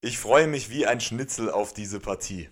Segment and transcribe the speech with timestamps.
[0.00, 2.48] Ich freue mich wie ein Schnitzel auf diese Partie.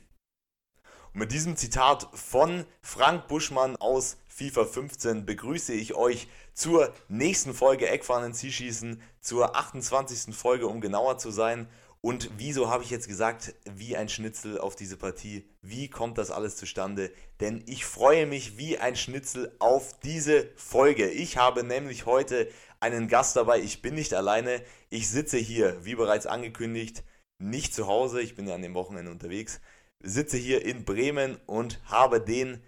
[1.12, 7.54] Und mit diesem Zitat von Frank Buschmann aus FIFA 15 begrüße ich euch zur nächsten
[7.54, 10.34] Folge Eckfahnen Zielschießen, zur 28.
[10.34, 11.68] Folge, um genauer zu sein.
[12.00, 15.48] Und wieso habe ich jetzt gesagt, wie ein Schnitzel auf diese Partie?
[15.62, 17.12] Wie kommt das alles zustande?
[17.38, 21.08] Denn ich freue mich wie ein Schnitzel auf diese Folge.
[21.08, 22.48] Ich habe nämlich heute
[22.80, 23.60] einen Gast dabei.
[23.60, 24.64] Ich bin nicht alleine.
[24.90, 27.04] Ich sitze hier, wie bereits angekündigt,
[27.38, 28.20] nicht zu Hause.
[28.20, 29.60] Ich bin ja an dem Wochenende unterwegs.
[30.00, 32.62] Sitze hier in Bremen und habe den.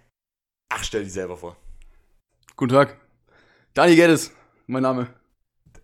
[0.69, 1.55] Ach, stell dich selber vor.
[2.55, 2.99] Guten Tag.
[3.73, 4.31] Daniel Geddes,
[4.67, 5.13] mein Name.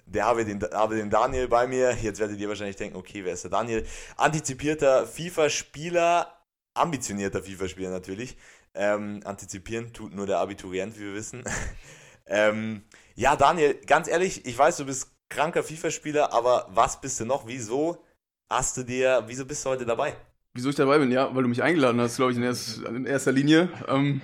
[0.05, 1.93] Der habe den, habe den Daniel bei mir.
[1.93, 3.85] Jetzt werdet ihr wahrscheinlich denken, okay, wer ist der Daniel?
[4.17, 6.31] Antizipierter FIFA-Spieler,
[6.75, 8.37] ambitionierter FIFA-Spieler natürlich.
[8.73, 11.43] Ähm, antizipieren tut nur der Abiturient, wie wir wissen.
[12.27, 12.83] ähm,
[13.15, 17.47] ja, Daniel, ganz ehrlich, ich weiß, du bist kranker FIFA-Spieler, aber was bist du noch?
[17.47, 18.03] Wieso
[18.49, 20.15] hast du dir, wieso bist du heute dabei?
[20.53, 21.11] Wieso ich dabei bin?
[21.11, 23.69] Ja, weil du mich eingeladen hast, glaube ich, in, erst, in, erster Linie.
[23.87, 24.21] Ähm,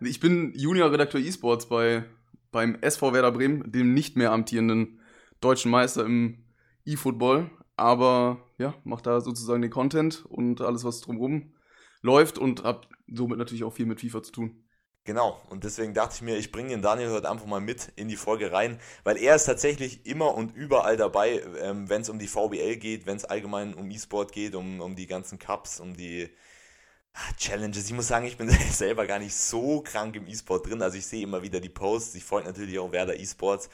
[0.00, 2.04] ich bin Junior-Redakteur E-Sports bei,
[2.50, 5.00] beim SV Werder Bremen, dem nicht mehr amtierenden
[5.40, 6.44] deutschen Meister im
[6.84, 7.50] E-Football.
[7.76, 11.54] Aber ja, mach da sozusagen den Content und alles, was drumherum
[12.02, 14.64] läuft und hab somit natürlich auch viel mit FIFA zu tun.
[15.10, 18.06] Genau, und deswegen dachte ich mir, ich bringe den Daniel heute einfach mal mit in
[18.06, 22.20] die Folge rein, weil er ist tatsächlich immer und überall dabei, ähm, wenn es um
[22.20, 25.96] die VBL geht, wenn es allgemein um E-Sport geht, um, um die ganzen Cups, um
[25.96, 26.30] die
[27.14, 27.86] ah, Challenges.
[27.86, 31.06] Ich muss sagen, ich bin selber gar nicht so krank im E-Sport drin, also ich
[31.06, 33.68] sehe immer wieder die Posts, ich folge natürlich auch Werder E-Sports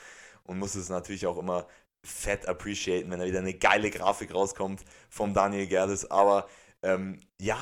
[0.44, 1.66] und muss es natürlich auch immer
[2.02, 6.48] fett appreciaten, wenn da wieder eine geile Grafik rauskommt vom Daniel Gerdes, aber
[6.82, 7.58] ähm, ja,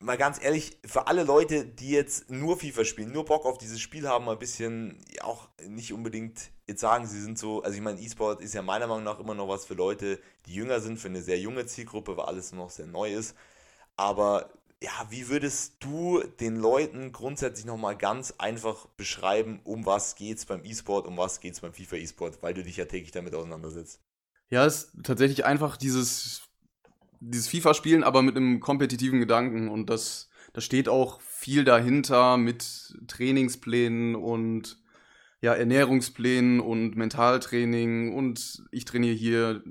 [0.00, 3.80] mal ganz ehrlich, für alle Leute, die jetzt nur FIFA spielen, nur Bock auf dieses
[3.80, 7.82] Spiel haben, mal ein bisschen, auch nicht unbedingt jetzt sagen, sie sind so, also ich
[7.82, 10.98] meine, E-Sport ist ja meiner Meinung nach immer noch was für Leute, die jünger sind,
[10.98, 13.34] für eine sehr junge Zielgruppe, weil alles noch sehr neu ist.
[13.96, 20.46] Aber ja, wie würdest du den Leuten grundsätzlich nochmal ganz einfach beschreiben, um was geht's
[20.46, 24.00] beim E-Sport, um was geht's beim FIFA E-Sport, weil du dich ja täglich damit auseinandersetzt?
[24.50, 26.47] Ja, es ist tatsächlich einfach dieses
[27.20, 29.68] dieses FIFA-Spielen, aber mit einem kompetitiven Gedanken.
[29.68, 34.78] Und das, da steht auch viel dahinter mit Trainingsplänen und
[35.40, 38.12] ja, Ernährungsplänen und Mentaltraining.
[38.14, 39.62] Und ich trainiere hier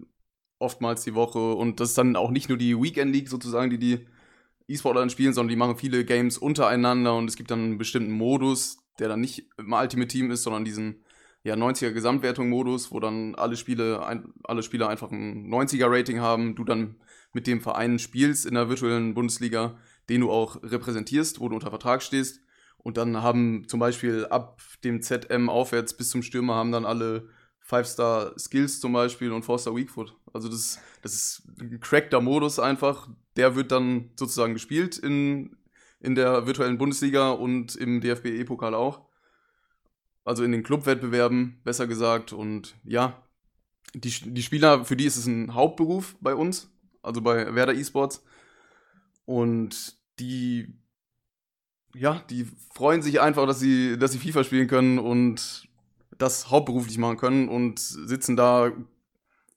[0.59, 1.53] oftmals die Woche.
[1.53, 4.07] Und das ist dann auch nicht nur die Weekend League sozusagen, die die
[4.67, 7.15] E-Sportler dann spielen, sondern die machen viele Games untereinander.
[7.15, 10.65] Und es gibt dann einen bestimmten Modus, der dann nicht im Ultimate Team ist, sondern
[10.65, 11.03] diesen
[11.43, 14.01] ja, 90er Gesamtwertung-Modus, wo dann alle Spiele,
[14.43, 16.97] alle Spieler einfach ein 90er-Rating haben, du dann
[17.37, 19.77] mit dem Verein spielst in der virtuellen Bundesliga,
[20.09, 22.41] den du auch repräsentierst, wo du unter Vertrag stehst.
[22.79, 27.29] Und dann haben zum Beispiel ab dem ZM aufwärts bis zum Stürmer haben dann alle
[27.59, 30.15] Five-Star Skills zum Beispiel und Four-Star Weakfoot.
[30.33, 33.07] Also das, das ist ein crackter Modus einfach.
[33.35, 35.57] Der wird dann sozusagen gespielt in,
[35.99, 39.05] in der virtuellen Bundesliga und im DFB-E-Pokal auch.
[40.25, 42.33] Also in den Clubwettbewerben, besser gesagt.
[42.33, 43.21] Und ja,
[43.93, 46.71] die, die Spieler, für die ist es ein Hauptberuf bei uns
[47.01, 48.23] also bei Werder Esports.
[49.25, 50.73] Und die,
[51.93, 55.67] ja, die freuen sich einfach, dass sie, dass sie FIFA spielen können und
[56.17, 58.71] das hauptberuflich machen können und sitzen da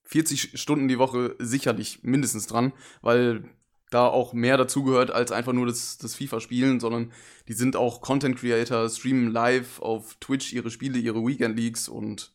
[0.05, 3.45] 40 Stunden die Woche sicherlich mindestens dran, weil
[3.91, 7.12] da auch mehr dazugehört als einfach nur das, das FIFA-Spielen, sondern
[7.49, 12.33] die sind auch Content Creator, streamen live auf Twitch ihre Spiele, ihre Weekend Leagues und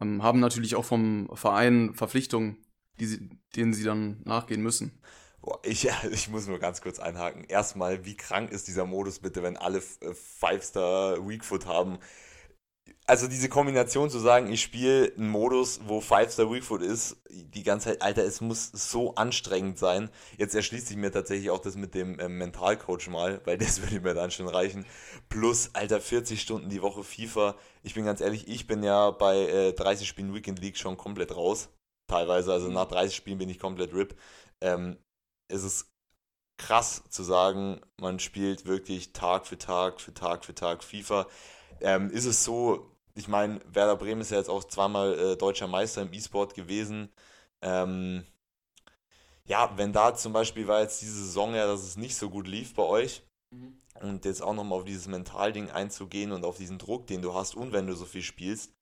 [0.00, 2.58] ähm, haben natürlich auch vom Verein Verpflichtungen
[2.98, 4.92] die denen sie dann nachgehen müssen.
[5.62, 7.44] Ich, ich muss nur ganz kurz einhaken.
[7.44, 11.98] Erstmal, wie krank ist dieser Modus bitte, wenn alle äh, Five-Star Weakfoot haben?
[13.06, 17.88] Also diese Kombination zu sagen, ich spiele einen Modus, wo Five-Star Weakfoot ist, die ganze
[17.88, 20.10] Zeit, Alter, es muss so anstrengend sein.
[20.36, 24.00] Jetzt erschließt sich mir tatsächlich auch das mit dem äh, Mentalcoach mal, weil das würde
[24.00, 24.84] mir dann schon reichen.
[25.30, 27.56] Plus, Alter, 40 Stunden die Woche FIFA.
[27.82, 31.34] Ich bin ganz ehrlich, ich bin ja bei äh, 30 Spielen Weekend League schon komplett
[31.34, 31.70] raus
[32.08, 32.52] teilweise.
[32.52, 34.16] Also nach 30 Spielen bin ich komplett RIP.
[34.60, 34.98] Ähm,
[35.48, 35.92] es ist
[36.58, 41.26] krass zu sagen, man spielt wirklich Tag für Tag für Tag für Tag FIFA.
[41.80, 45.68] Ähm, ist es so, ich meine, Werder Bremen ist ja jetzt auch zweimal äh, deutscher
[45.68, 47.10] Meister im E-Sport gewesen.
[47.62, 48.24] Ähm,
[49.46, 52.46] ja, wenn da zum Beispiel war jetzt diese Saison ja, dass es nicht so gut
[52.46, 53.80] lief bei euch mhm.
[54.00, 57.54] und jetzt auch nochmal auf dieses Mentalding einzugehen und auf diesen Druck, den du hast
[57.54, 58.72] und wenn du so viel spielst,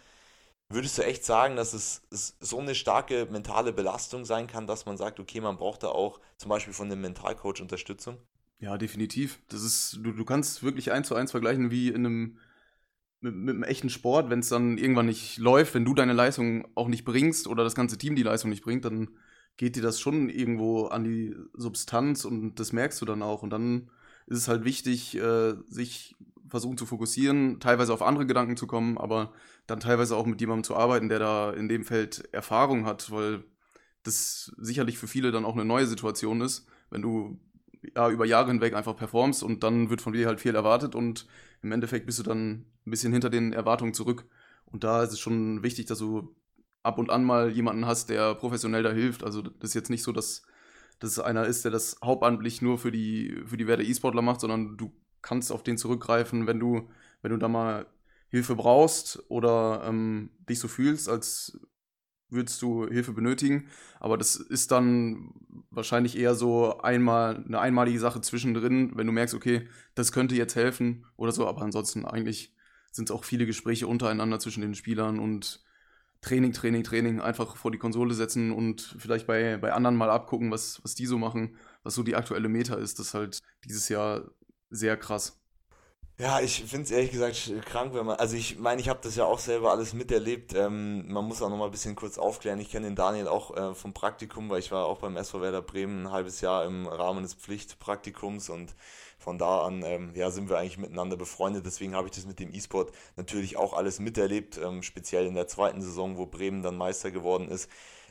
[0.68, 2.02] Würdest du echt sagen, dass es,
[2.40, 6.20] so eine starke mentale Belastung sein kann, dass man sagt, okay, man braucht da auch
[6.38, 8.18] zum Beispiel von einem Mentalcoach Unterstützung?
[8.58, 9.38] Ja, definitiv.
[9.48, 12.38] Das ist, du, du kannst wirklich eins zu eins vergleichen wie in einem
[13.20, 16.66] mit, mit einem echten Sport, wenn es dann irgendwann nicht läuft, wenn du deine Leistung
[16.74, 19.10] auch nicht bringst oder das ganze Team die Leistung nicht bringt, dann
[19.56, 23.42] geht dir das schon irgendwo an die Substanz und das merkst du dann auch.
[23.42, 23.90] Und dann
[24.26, 26.16] ist es halt wichtig, äh, sich
[26.48, 29.32] versuchen zu fokussieren, teilweise auf andere Gedanken zu kommen, aber
[29.66, 33.44] dann teilweise auch mit jemandem zu arbeiten, der da in dem Feld Erfahrung hat, weil
[34.02, 37.40] das sicherlich für viele dann auch eine neue Situation ist, wenn du
[37.94, 41.26] ja, über Jahre hinweg einfach performst und dann wird von dir halt viel erwartet und
[41.62, 44.26] im Endeffekt bist du dann ein bisschen hinter den Erwartungen zurück.
[44.66, 46.34] Und da ist es schon wichtig, dass du
[46.82, 49.24] ab und an mal jemanden hast, der professionell da hilft.
[49.24, 50.42] Also das ist jetzt nicht so, dass
[50.98, 54.76] das einer ist, der das hauptamtlich nur für die, für die Werte E-Sportler macht, sondern
[54.76, 54.92] du
[55.26, 56.88] kannst auf den zurückgreifen, wenn du,
[57.20, 57.86] wenn du da mal
[58.28, 61.58] Hilfe brauchst oder ähm, dich so fühlst, als
[62.28, 63.68] würdest du Hilfe benötigen.
[63.98, 65.32] Aber das ist dann
[65.70, 70.54] wahrscheinlich eher so einmal eine einmalige Sache zwischendrin, wenn du merkst, okay, das könnte jetzt
[70.54, 71.46] helfen oder so.
[71.48, 72.54] Aber ansonsten eigentlich
[72.92, 75.64] sind es auch viele Gespräche untereinander zwischen den Spielern und
[76.20, 80.50] Training, Training, Training, einfach vor die Konsole setzen und vielleicht bei, bei anderen mal abgucken,
[80.52, 82.98] was, was die so machen, was so die aktuelle Meta ist.
[82.98, 84.22] Das ist halt dieses Jahr
[84.70, 85.38] sehr krass.
[86.18, 89.16] Ja, ich finde es ehrlich gesagt krank, wenn man, also ich meine, ich habe das
[89.16, 90.54] ja auch selber alles miterlebt.
[90.54, 92.58] Ähm, man muss auch noch mal ein bisschen kurz aufklären.
[92.58, 95.60] Ich kenne den Daniel auch äh, vom Praktikum, weil ich war auch beim SV Werder
[95.60, 98.74] Bremen ein halbes Jahr im Rahmen des Pflichtpraktikums und
[99.18, 101.66] von da an ähm, ja, sind wir eigentlich miteinander befreundet.
[101.66, 105.48] Deswegen habe ich das mit dem E-Sport natürlich auch alles miterlebt, ähm, speziell in der
[105.48, 107.68] zweiten Saison, wo Bremen dann Meister geworden ist.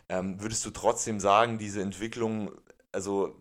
[0.10, 2.51] Ähm, würdest du trotzdem sagen, diese Entwicklung,
[2.92, 3.36] also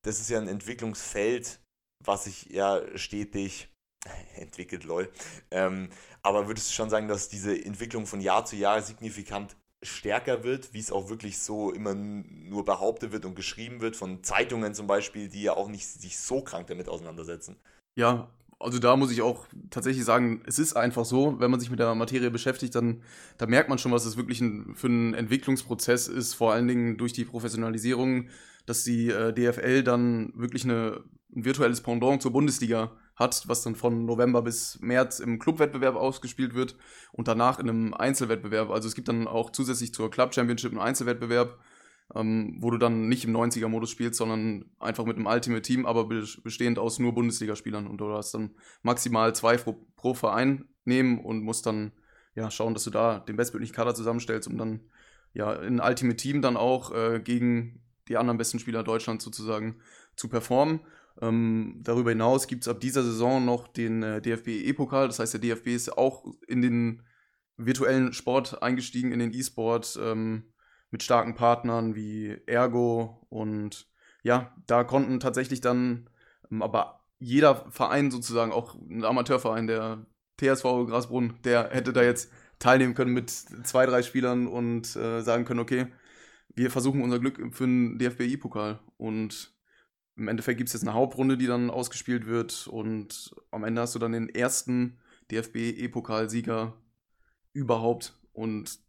[0.00, 1.60] das ist ja ein Entwicklungsfeld,
[2.04, 3.68] was sich ja stetig
[4.36, 5.10] entwickelt, lol.
[5.50, 5.88] Ähm,
[6.22, 10.74] aber würdest du schon sagen, dass diese Entwicklung von Jahr zu Jahr signifikant stärker wird,
[10.74, 14.86] wie es auch wirklich so immer nur behauptet wird und geschrieben wird, von Zeitungen zum
[14.86, 17.56] Beispiel, die ja auch nicht sich so krank damit auseinandersetzen?
[17.94, 18.28] Ja,
[18.58, 21.78] also da muss ich auch tatsächlich sagen, es ist einfach so, wenn man sich mit
[21.78, 23.02] der Materie beschäftigt, dann
[23.36, 26.96] da merkt man schon, was es wirklich ein, für ein Entwicklungsprozess ist, vor allen Dingen
[26.96, 28.28] durch die Professionalisierung,
[28.66, 31.04] dass die äh, DFL dann wirklich eine,
[31.34, 36.54] ein virtuelles Pendant zur Bundesliga hat, was dann von November bis März im Clubwettbewerb ausgespielt
[36.54, 36.76] wird
[37.12, 38.70] und danach in einem Einzelwettbewerb.
[38.70, 41.58] Also es gibt dann auch zusätzlich zur Club Championship einen Einzelwettbewerb,
[42.14, 46.08] ähm, wo du dann nicht im 90er-Modus spielst, sondern einfach mit einem Ultimate Team, aber
[46.42, 47.86] bestehend aus nur Bundesligaspielern.
[47.86, 51.92] Und du hast dann maximal zwei pro, pro Verein nehmen und musst dann
[52.34, 54.80] ja schauen, dass du da den bestmöglichen Kader zusammenstellst, um dann
[55.34, 59.80] ja in Ultimate Team dann auch äh, gegen die anderen besten Spieler Deutschlands sozusagen
[60.16, 60.80] zu performen.
[61.20, 65.08] Ähm, darüber hinaus gibt es ab dieser Saison noch den äh, DFB E-Pokal.
[65.08, 67.02] Das heißt, der DFB ist auch in den
[67.56, 70.44] virtuellen Sport eingestiegen, in den E-Sport ähm,
[70.90, 73.26] mit starken Partnern wie Ergo.
[73.28, 73.88] Und
[74.22, 76.08] ja, da konnten tatsächlich dann,
[76.50, 80.06] ähm, aber jeder Verein sozusagen, auch ein Amateurverein, der
[80.38, 82.30] TSV Grasbrunn, der hätte da jetzt
[82.60, 85.86] teilnehmen können mit zwei, drei Spielern und äh, sagen können, okay,
[86.54, 88.78] wir versuchen unser Glück für den DFB E-Pokal.
[88.96, 89.57] Und
[90.18, 93.94] im Endeffekt gibt es jetzt eine Hauptrunde, die dann ausgespielt wird und am Ende hast
[93.94, 94.98] du dann den ersten
[95.30, 96.74] DFB-E-Pokalsieger
[97.52, 98.18] überhaupt.
[98.32, 98.80] Und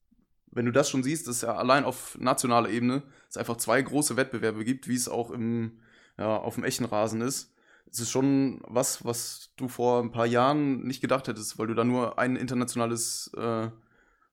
[0.51, 3.81] wenn du das schon siehst, dass es ja allein auf nationaler Ebene es einfach zwei
[3.81, 5.79] große Wettbewerbe gibt, wie es auch im,
[6.17, 7.53] ja, auf dem echten Rasen ist,
[7.91, 11.73] es ist schon was, was du vor ein paar Jahren nicht gedacht hättest, weil du
[11.73, 13.69] da nur ein internationales äh,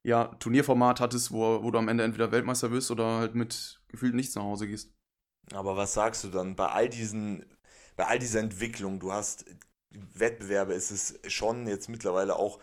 [0.02, 4.14] ja, Turnierformat hattest, wo, wo du am Ende entweder Weltmeister wirst oder halt mit gefühlt
[4.14, 4.95] nichts nach Hause gehst.
[5.52, 7.46] Aber was sagst du dann bei all diesen,
[7.96, 8.98] bei all dieser Entwicklung?
[8.98, 9.44] Du hast
[9.91, 12.60] Wettbewerbe, ist es schon jetzt mittlerweile auch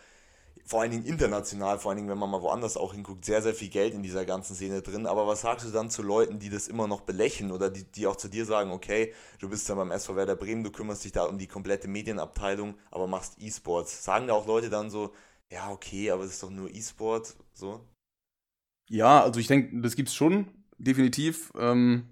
[0.65, 3.53] vor allen Dingen international, vor allen Dingen, wenn man mal woanders auch hinguckt, sehr, sehr
[3.53, 5.05] viel Geld in dieser ganzen Szene drin.
[5.05, 8.07] Aber was sagst du dann zu Leuten, die das immer noch belächeln oder die, die
[8.07, 11.11] auch zu dir sagen, okay, du bist dann beim SV Werder Bremen, du kümmerst dich
[11.11, 14.03] da um die komplette Medienabteilung, aber machst E-Sports.
[14.03, 15.13] Sagen da auch Leute dann so,
[15.51, 17.85] ja, okay, aber es ist doch nur E-Sport, so?
[18.89, 20.47] Ja, also ich denke, das gibt's schon,
[20.77, 21.51] definitiv.
[21.57, 22.07] Ähm,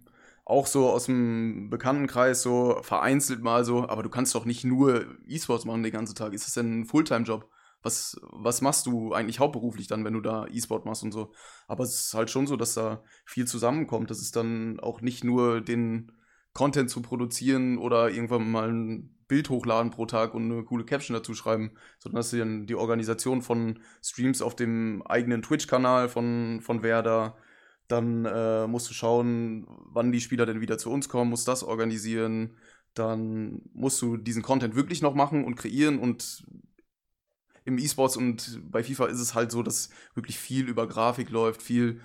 [0.45, 5.05] auch so aus dem Bekanntenkreis so vereinzelt mal so, aber du kannst doch nicht nur
[5.27, 6.33] E-Sports machen den ganzen Tag.
[6.33, 7.49] Ist das denn ein Fulltime-Job?
[7.83, 11.31] Was, was machst du eigentlich hauptberuflich dann, wenn du da E-Sport machst und so?
[11.67, 14.11] Aber es ist halt schon so, dass da viel zusammenkommt.
[14.11, 16.11] Das ist dann auch nicht nur den
[16.53, 21.15] Content zu produzieren oder irgendwann mal ein Bild hochladen pro Tag und eine coole Caption
[21.15, 26.83] dazu schreiben, sondern dass dann die Organisation von Streams auf dem eigenen Twitch-Kanal von, von
[26.83, 27.37] Werder,
[27.91, 31.63] dann äh, musst du schauen, wann die Spieler denn wieder zu uns kommen, musst das
[31.63, 32.55] organisieren.
[32.93, 35.99] Dann musst du diesen Content wirklich noch machen und kreieren.
[35.99, 36.45] Und
[37.65, 41.61] im E-Sports und bei FIFA ist es halt so, dass wirklich viel über Grafik läuft,
[41.61, 42.01] viel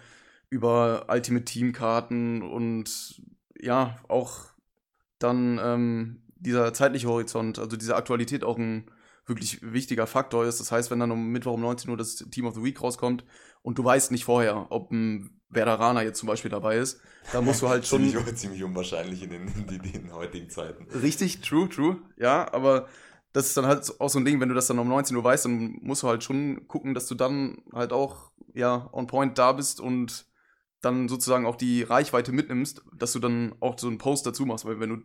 [0.50, 3.22] über Ultimate Team Karten und
[3.60, 4.46] ja, auch
[5.18, 8.90] dann ähm, dieser zeitliche Horizont, also diese Aktualität auch ein
[9.24, 10.60] wirklich wichtiger Faktor ist.
[10.60, 13.24] Das heißt, wenn dann um Mittwoch um 19 Uhr das Team of the Week rauskommt
[13.62, 17.00] und du weißt nicht vorher, ob ein Werderaner jetzt zum Beispiel dabei ist,
[17.32, 18.08] dann musst du halt schon.
[18.08, 20.86] ziemlich, ziemlich unwahrscheinlich in den, in den heutigen Zeiten.
[20.90, 21.98] Richtig, true, true.
[22.16, 22.88] Ja, aber
[23.32, 25.24] das ist dann halt auch so ein Ding, wenn du das dann um 19 Uhr
[25.24, 29.36] weißt, dann musst du halt schon gucken, dass du dann halt auch, ja, on point
[29.38, 30.26] da bist und
[30.80, 34.64] dann sozusagen auch die Reichweite mitnimmst, dass du dann auch so einen Post dazu machst,
[34.64, 35.02] weil wenn du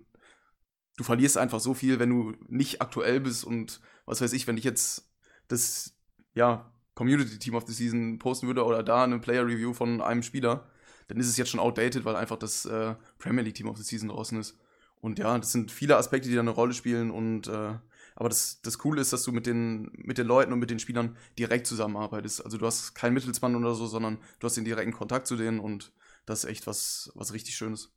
[0.97, 4.57] du verlierst einfach so viel, wenn du nicht aktuell bist und was weiß ich, wenn
[4.57, 5.09] ich jetzt
[5.47, 5.95] das,
[6.33, 10.23] ja, Community Team of the Season posten würde oder da eine Player Review von einem
[10.23, 10.67] Spieler,
[11.07, 13.83] dann ist es jetzt schon outdated, weil einfach das äh, Premier League Team of the
[13.83, 14.57] Season draußen ist.
[14.99, 17.73] Und ja, das sind viele Aspekte, die da eine Rolle spielen und äh,
[18.15, 20.79] aber das, das Coole ist, dass du mit den, mit den Leuten und mit den
[20.79, 22.43] Spielern direkt zusammenarbeitest.
[22.43, 25.59] Also du hast keinen Mittelsmann oder so, sondern du hast den direkten Kontakt zu denen
[25.59, 25.91] und
[26.25, 27.91] das ist echt was, was richtig Schönes.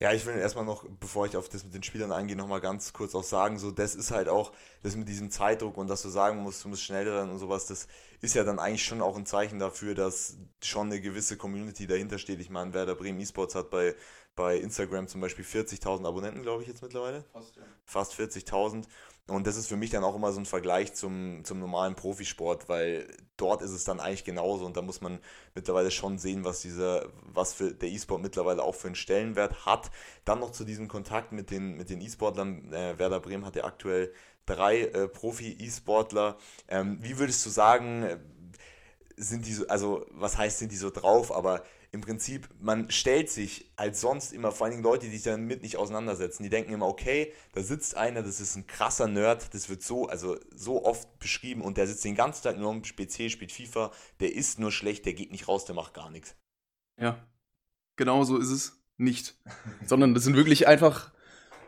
[0.00, 2.92] Ja, ich will erstmal noch, bevor ich auf das mit den Spielern eingehe, nochmal ganz
[2.92, 4.52] kurz auch sagen, so, das ist halt auch,
[4.84, 7.66] das mit diesem Zeitdruck und dass du sagen musst, du musst schneller sein und sowas,
[7.66, 7.88] das
[8.20, 12.18] ist ja dann eigentlich schon auch ein Zeichen dafür, dass schon eine gewisse Community dahinter
[12.18, 12.38] steht.
[12.38, 13.96] Ich meine, Werder Bremen Esports hat bei,
[14.36, 17.24] bei Instagram zum Beispiel 40.000 Abonnenten, glaube ich, jetzt mittlerweile.
[17.32, 17.62] Fast, ja.
[17.84, 18.84] Fast 40.000.
[19.28, 22.70] Und das ist für mich dann auch immer so ein Vergleich zum, zum normalen Profisport,
[22.70, 23.06] weil
[23.36, 25.18] dort ist es dann eigentlich genauso und da muss man
[25.54, 29.90] mittlerweile schon sehen, was dieser, was für der E-Sport mittlerweile auch für einen Stellenwert hat.
[30.24, 32.72] Dann noch zu diesem Kontakt mit den, mit den E-Sportlern.
[32.72, 34.14] Äh, Werder Bremen hat ja aktuell
[34.46, 36.38] drei äh, Profi-E-Sportler.
[36.68, 38.18] Ähm, wie würdest du sagen, äh,
[39.18, 43.30] sind die so, also was heißt, sind die so drauf, aber im Prinzip, man stellt
[43.30, 46.72] sich als sonst immer, vor allen Dingen Leute, die sich damit nicht auseinandersetzen, die denken
[46.72, 50.84] immer, okay, da sitzt einer, das ist ein krasser Nerd, das wird so, also so
[50.84, 53.90] oft beschrieben und der sitzt den ganzen Tag nur am PC, spielt FIFA,
[54.20, 56.36] der ist nur schlecht, der geht nicht raus, der macht gar nichts.
[57.00, 57.26] Ja,
[57.96, 59.38] genau so ist es nicht.
[59.86, 61.12] Sondern das sind wirklich einfach,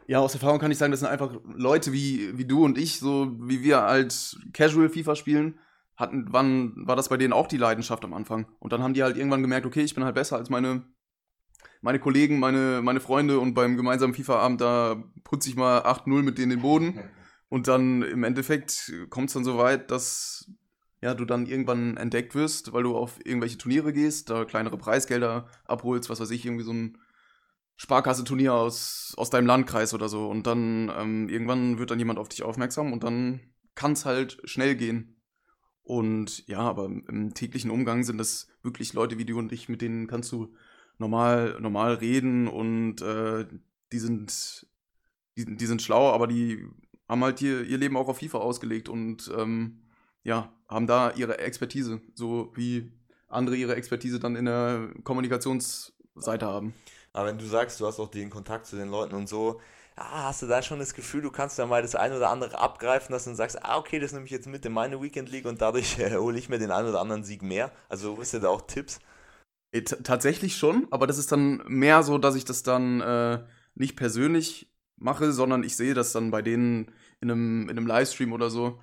[0.07, 2.99] ja, aus Erfahrung kann ich sagen, das sind einfach Leute wie, wie du und ich,
[2.99, 5.59] so wie wir halt Casual FIFA spielen
[6.01, 8.47] hatten, wann war das bei denen auch die Leidenschaft am Anfang?
[8.59, 10.85] Und dann haben die halt irgendwann gemerkt, okay, ich bin halt besser als meine,
[11.81, 16.39] meine Kollegen, meine, meine Freunde und beim gemeinsamen FIFA-Abend, da putze ich mal 8-0 mit
[16.39, 17.01] denen den Boden.
[17.53, 20.49] Und dann im Endeffekt kommt es dann so weit, dass
[21.03, 25.49] ja, du dann irgendwann entdeckt wirst, weil du auf irgendwelche Turniere gehst, da kleinere Preisgelder
[25.65, 26.99] abholst, was weiß ich, irgendwie so ein
[27.77, 30.29] Sparkasse-Turnier aus, aus deinem Landkreis oder so.
[30.29, 33.41] Und dann ähm, irgendwann wird dann jemand auf dich aufmerksam und dann
[33.75, 35.20] kann es halt schnell gehen.
[35.83, 39.83] Und ja, aber im täglichen Umgang sind das wirklich Leute wie du und ich, mit
[39.83, 40.55] denen kannst du
[40.99, 43.47] normal, normal reden und äh,
[43.93, 44.67] die sind,
[45.37, 46.69] die, die sind schlau, aber die
[47.09, 49.81] haben halt ihr, ihr Leben auch auf FIFA ausgelegt und ähm,
[50.23, 52.93] ja, haben da ihre Expertise, so wie
[53.27, 56.75] andere ihre Expertise dann in der Kommunikationsseite haben.
[57.13, 59.61] Aber wenn du sagst, du hast auch den Kontakt zu den Leuten und so,
[60.01, 62.59] ah, hast du da schon das Gefühl, du kannst da mal das eine oder andere
[62.59, 65.47] abgreifen, dass du sagst, ah, okay, das nehme ich jetzt mit in meine Weekend League
[65.47, 67.71] und dadurch äh, hole ich mir den einen oder anderen Sieg mehr.
[67.89, 68.99] Also, wisst ihr da auch Tipps?
[69.73, 73.45] Äh, t tatsächlich schon, aber das ist dann mehr so, dass ich das dann äh,
[73.75, 78.33] nicht persönlich mache, sondern ich sehe das dann bei denen in einem, in einem Livestream
[78.33, 78.81] oder so.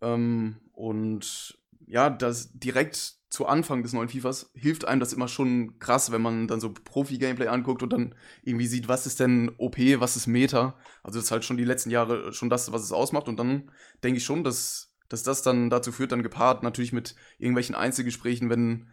[0.00, 5.78] Ähm, und ja, das direkt zu Anfang des neuen FIFAs hilft einem das immer schon
[5.78, 9.78] krass, wenn man dann so Profi-Gameplay anguckt und dann irgendwie sieht, was ist denn OP,
[9.78, 10.76] was ist Meta.
[11.04, 13.28] Also das ist halt schon die letzten Jahre schon das, was es ausmacht.
[13.28, 13.70] Und dann
[14.02, 18.50] denke ich schon, dass, dass das dann dazu führt, dann gepaart natürlich mit irgendwelchen Einzelgesprächen,
[18.50, 18.88] wenn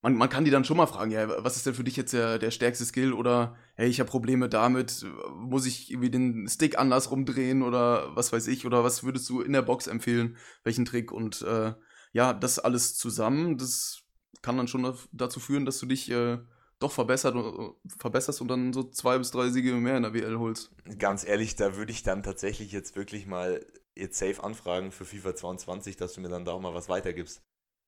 [0.00, 2.12] man, man kann die dann schon mal fragen, ja, was ist denn für dich jetzt
[2.12, 6.78] der, der stärkste Skill oder hey, ich habe Probleme damit, muss ich irgendwie den Stick
[6.78, 10.84] anders rumdrehen oder was weiß ich oder was würdest du in der Box empfehlen, welchen
[10.84, 11.72] Trick und äh,
[12.14, 14.02] ja, das alles zusammen, das
[14.40, 16.38] kann dann schon dazu führen, dass du dich äh,
[16.78, 20.38] doch verbessert, äh, verbesserst und dann so zwei bis drei Siege mehr in der WL
[20.38, 20.70] holst.
[20.98, 23.66] Ganz ehrlich, da würde ich dann tatsächlich jetzt wirklich mal
[23.96, 27.42] jetzt safe anfragen für FIFA 22, dass du mir dann da auch mal was weitergibst.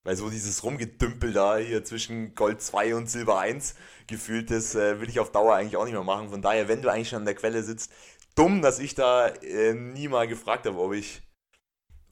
[0.04, 3.75] Weil so dieses Rumgedümpel da hier zwischen Gold 2 und Silber 1
[4.06, 6.30] gefühlt, das äh, will ich auf Dauer eigentlich auch nicht mehr machen.
[6.30, 7.92] Von daher, wenn du eigentlich schon an der Quelle sitzt,
[8.35, 11.23] dumm, dass ich da äh, nie mal gefragt habe, ob ich,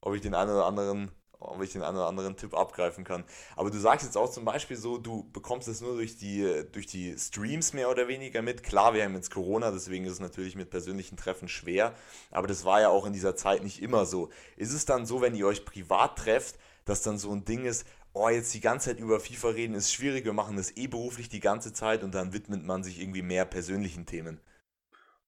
[0.00, 1.12] ob ich den einen oder anderen
[1.44, 3.24] ob ich den einen oder anderen Tipp abgreifen kann.
[3.56, 6.86] Aber du sagst jetzt auch zum Beispiel so, du bekommst es nur durch die, durch
[6.86, 8.62] die Streams mehr oder weniger mit.
[8.62, 11.94] Klar, wir haben jetzt Corona, deswegen ist es natürlich mit persönlichen Treffen schwer,
[12.30, 14.30] aber das war ja auch in dieser Zeit nicht immer so.
[14.56, 17.86] Ist es dann so, wenn ihr euch privat trefft, dass dann so ein Ding ist,
[18.12, 21.28] oh, jetzt die ganze Zeit über FIFA reden ist schwierig, wir machen das eh beruflich
[21.28, 24.40] die ganze Zeit und dann widmet man sich irgendwie mehr persönlichen Themen?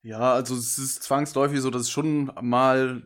[0.02, 3.02] Ja, also es ist zwangsläufig so, dass schon mal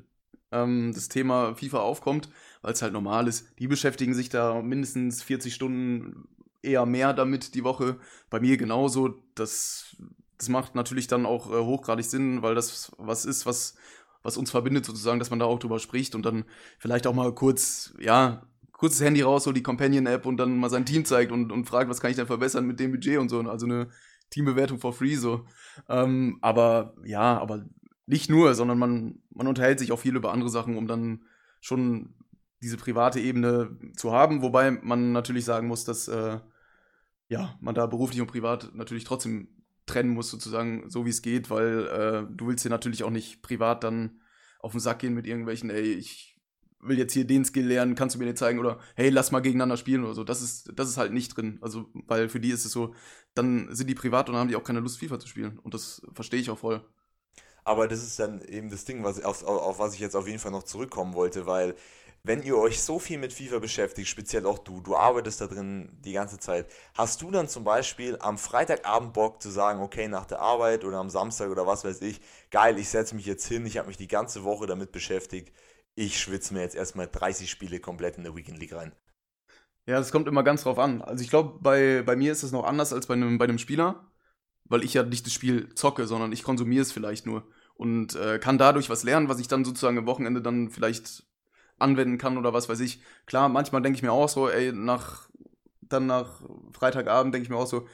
[0.52, 2.28] ähm, das Thema FIFA aufkommt
[2.62, 3.46] weil es halt normal ist.
[3.58, 6.28] Die beschäftigen sich da mindestens 40 Stunden
[6.62, 7.96] eher mehr damit die Woche.
[8.28, 9.22] Bei mir genauso.
[9.34, 9.96] Das,
[10.38, 13.76] das macht natürlich dann auch äh, hochgradig Sinn, weil das was ist, was
[14.22, 16.44] was uns verbindet sozusagen, dass man da auch drüber spricht und dann
[16.78, 20.86] vielleicht auch mal kurz, ja, kurzes Handy raus, so die Companion-App und dann mal sein
[20.86, 23.40] Team zeigt und, und fragt, was kann ich denn verbessern mit dem Budget und so.
[23.40, 23.88] Also eine
[24.30, 25.46] Teambewertung for free so.
[25.88, 27.64] Ähm, aber ja, aber
[28.06, 31.24] nicht nur, sondern man, man unterhält sich auch viel über andere Sachen, um dann
[31.60, 32.14] schon
[32.62, 36.40] diese private Ebene zu haben, wobei man natürlich sagen muss, dass äh,
[37.28, 39.48] ja, man da beruflich und privat natürlich trotzdem
[39.86, 43.42] trennen muss, sozusagen, so wie es geht, weil äh, du willst dir natürlich auch nicht
[43.42, 44.20] privat dann
[44.60, 46.30] auf den Sack gehen mit irgendwelchen, ey, ich
[46.80, 49.40] will jetzt hier den Skill lernen, kannst du mir den zeigen oder hey, lass mal
[49.40, 50.24] gegeneinander spielen oder so.
[50.24, 51.58] Das ist, das ist halt nicht drin.
[51.60, 52.94] Also, weil für die ist es so,
[53.34, 55.58] dann sind die privat und dann haben die auch keine Lust, FIFA zu spielen.
[55.58, 56.82] Und das verstehe ich auch voll.
[57.64, 60.38] Aber das ist dann eben das Ding, was, auf, auf was ich jetzt auf jeden
[60.38, 61.74] Fall noch zurückkommen wollte, weil
[62.22, 65.90] wenn ihr euch so viel mit FIFA beschäftigt, speziell auch du, du arbeitest da drin
[66.04, 70.26] die ganze Zeit, hast du dann zum Beispiel am Freitagabend Bock zu sagen, okay, nach
[70.26, 73.64] der Arbeit oder am Samstag oder was weiß ich, geil, ich setze mich jetzt hin,
[73.64, 75.52] ich habe mich die ganze Woche damit beschäftigt,
[75.94, 78.92] ich schwitze mir jetzt erstmal 30 Spiele komplett in der Weekend League rein.
[79.86, 81.02] Ja, das kommt immer ganz drauf an.
[81.02, 84.10] Also ich glaube, bei, bei mir ist es noch anders als bei einem, bei Spieler,
[84.64, 88.38] weil ich ja nicht das Spiel zocke, sondern ich konsumiere es vielleicht nur und äh,
[88.38, 91.24] kann dadurch was lernen, was ich dann sozusagen am Wochenende dann vielleicht
[91.80, 93.02] anwenden kann oder was weiß ich.
[93.26, 95.28] Klar, manchmal denke ich mir auch so, ey, nach,
[95.80, 97.86] dann nach Freitagabend denke ich mir auch so,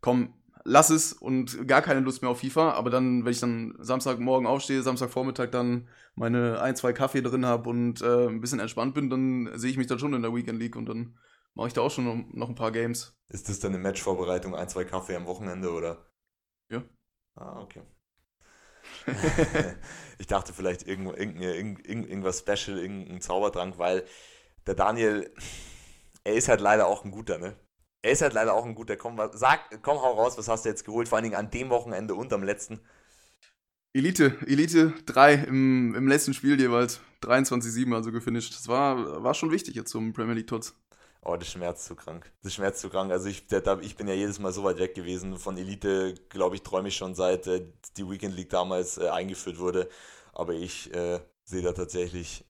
[0.00, 2.72] komm, lass es und gar keine Lust mehr auf FIFA.
[2.72, 7.68] Aber dann, wenn ich dann Samstagmorgen aufstehe, Samstagvormittag dann meine ein, zwei Kaffee drin habe
[7.70, 10.58] und äh, ein bisschen entspannt bin, dann sehe ich mich dann schon in der Weekend
[10.58, 11.18] League und dann
[11.54, 13.16] mache ich da auch schon noch ein paar Games.
[13.28, 16.06] Ist das dann eine Matchvorbereitung, ein, zwei Kaffee am Wochenende oder?
[16.70, 16.82] Ja.
[17.36, 17.82] Ah, okay.
[20.18, 24.04] ich dachte vielleicht irgend, irgend, irgend, irgendwas Special, irgendein Zaubertrank, weil
[24.66, 25.32] der Daniel,
[26.24, 27.56] er ist halt leider auch ein guter, ne?
[28.02, 28.96] Er ist halt leider auch ein guter.
[28.96, 31.08] Komm, sag, komm, hau raus, was hast du jetzt geholt?
[31.08, 32.80] Vor allen Dingen an dem Wochenende und am letzten.
[33.92, 37.00] Elite, Elite 3 im, im letzten Spiel jeweils.
[37.22, 38.54] 23-7 also gefinisht.
[38.54, 40.76] Das war, war schon wichtig jetzt zum Premier League Tots.
[41.28, 42.32] Oh, das schmerzt zu krank.
[42.42, 43.12] Das schmerzt zu krank.
[43.12, 45.38] Also ich, der, ich bin ja jedes Mal so weit weg gewesen.
[45.38, 47.66] Von Elite, glaube ich, träume ich schon seit äh,
[47.98, 49.90] die Weekend League damals äh, eingeführt wurde.
[50.32, 52.46] Aber ich äh, sehe da tatsächlich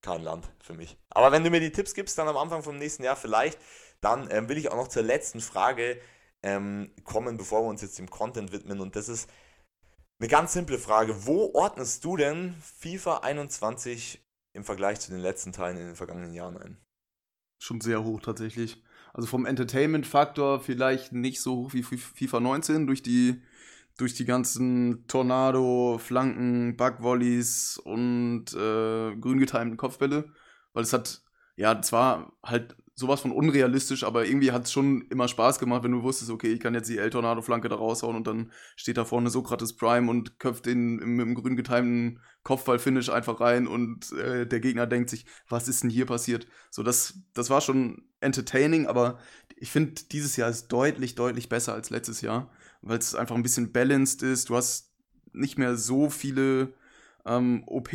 [0.00, 0.96] kein Land für mich.
[1.10, 3.58] Aber wenn du mir die Tipps gibst, dann am Anfang vom nächsten Jahr vielleicht,
[4.00, 6.00] dann ähm, will ich auch noch zur letzten Frage
[6.42, 8.80] ähm, kommen, bevor wir uns jetzt dem Content widmen.
[8.80, 9.28] Und das ist
[10.20, 11.26] eine ganz simple Frage.
[11.26, 16.32] Wo ordnest du denn FIFA 21 im Vergleich zu den letzten Teilen in den vergangenen
[16.32, 16.78] Jahren ein?
[17.62, 18.82] Schon sehr hoch tatsächlich.
[19.14, 23.42] Also vom Entertainment-Faktor vielleicht nicht so hoch wie FIFA 19 durch die,
[23.98, 30.30] durch die ganzen Tornado, Flanken, Bugvolleys und äh, grün getimten Kopfbälle.
[30.72, 31.22] Weil es hat,
[31.56, 35.92] ja, zwar halt sowas von unrealistisch, aber irgendwie hat es schon immer Spaß gemacht, wenn
[35.92, 39.28] du wusstest, okay, ich kann jetzt die El-Tornado-Flanke da raushauen und dann steht da vorne
[39.28, 44.60] Sokrates Prime und köpft den mit dem grün getimten Kopfball-Finish einfach rein und äh, der
[44.60, 46.46] Gegner denkt sich, was ist denn hier passiert?
[46.70, 49.18] So, das, das war schon entertaining, aber
[49.56, 53.42] ich finde, dieses Jahr ist deutlich, deutlich besser als letztes Jahr, weil es einfach ein
[53.42, 54.48] bisschen balanced ist.
[54.48, 54.90] Du hast
[55.32, 56.74] nicht mehr so viele
[57.26, 57.90] ähm, OP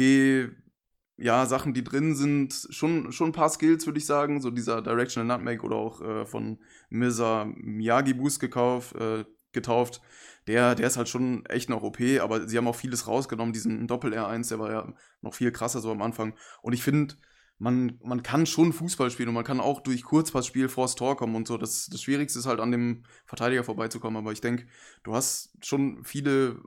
[1.18, 4.40] ja, Sachen, die drin sind, schon, schon ein paar Skills, würde ich sagen.
[4.40, 10.02] So dieser Directional Nutmeg oder auch äh, von Misa Miyagi Boost gekauft, äh, getauft.
[10.46, 13.52] Der, der ist halt schon echt noch OP, aber sie haben auch vieles rausgenommen.
[13.52, 16.36] Diesen Doppel-R1, der war ja noch viel krasser so am Anfang.
[16.62, 17.16] Und ich finde,
[17.58, 21.36] man, man kann schon Fußball spielen und man kann auch durch Kurzpassspiel vors Tor kommen
[21.36, 21.58] und so.
[21.58, 24.18] Das, das Schwierigste ist halt an dem Verteidiger vorbeizukommen.
[24.18, 24.68] Aber ich denke,
[25.04, 26.62] du hast schon viele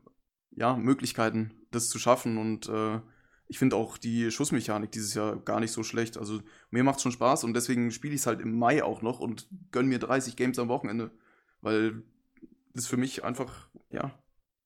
[0.50, 3.00] ja, Möglichkeiten, das zu schaffen und äh,
[3.50, 6.16] ich finde auch die Schussmechanik dieses Jahr gar nicht so schlecht.
[6.16, 9.18] Also mir macht schon Spaß und deswegen spiele ich es halt im Mai auch noch
[9.18, 11.10] und gönne mir 30 Games am Wochenende,
[11.60, 12.04] weil
[12.72, 14.16] das für mich einfach, ja,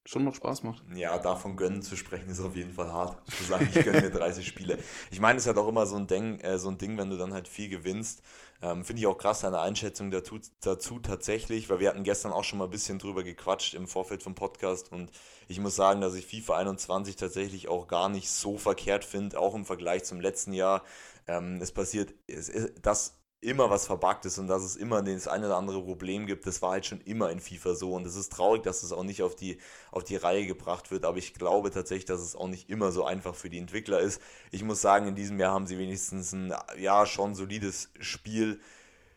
[0.07, 0.83] schon noch Spaß macht.
[0.95, 3.19] Ja, davon gönnen zu sprechen ist auf jeden Fall hart.
[3.31, 4.79] Zu sagen, ich gönne mir 30 Spiele.
[5.11, 7.11] Ich meine, es ist halt auch immer so ein, Ding, äh, so ein Ding, wenn
[7.11, 8.23] du dann halt viel gewinnst.
[8.61, 12.45] Ähm, Finde ich auch krass, deine Einschätzung dazu, dazu tatsächlich, weil wir hatten gestern auch
[12.45, 15.11] schon mal ein bisschen drüber gequatscht im Vorfeld vom Podcast und
[15.49, 19.55] ich muss sagen, dass ich FIFA 21 tatsächlich auch gar nicht so verkehrt finde, auch
[19.55, 20.83] im Vergleich zum letzten Jahr.
[21.27, 25.47] Ähm, es passiert, es, das immer was verbuggt ist und dass es immer das eine
[25.47, 28.33] oder andere Problem gibt, das war halt schon immer in FIFA so und es ist
[28.33, 29.59] traurig, dass es auch nicht auf die,
[29.93, 33.05] auf die Reihe gebracht wird, aber ich glaube tatsächlich, dass es auch nicht immer so
[33.05, 34.21] einfach für die Entwickler ist.
[34.51, 38.61] Ich muss sagen, in diesem Jahr haben sie wenigstens ein ja schon solides Spiel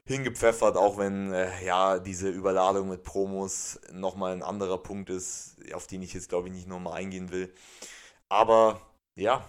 [0.05, 5.87] hingepfeffert, auch wenn äh, ja diese Überladung mit Promos nochmal ein anderer Punkt ist, auf
[5.87, 7.53] den ich jetzt glaube ich nicht nochmal eingehen will.
[8.29, 8.81] Aber
[9.15, 9.45] ja,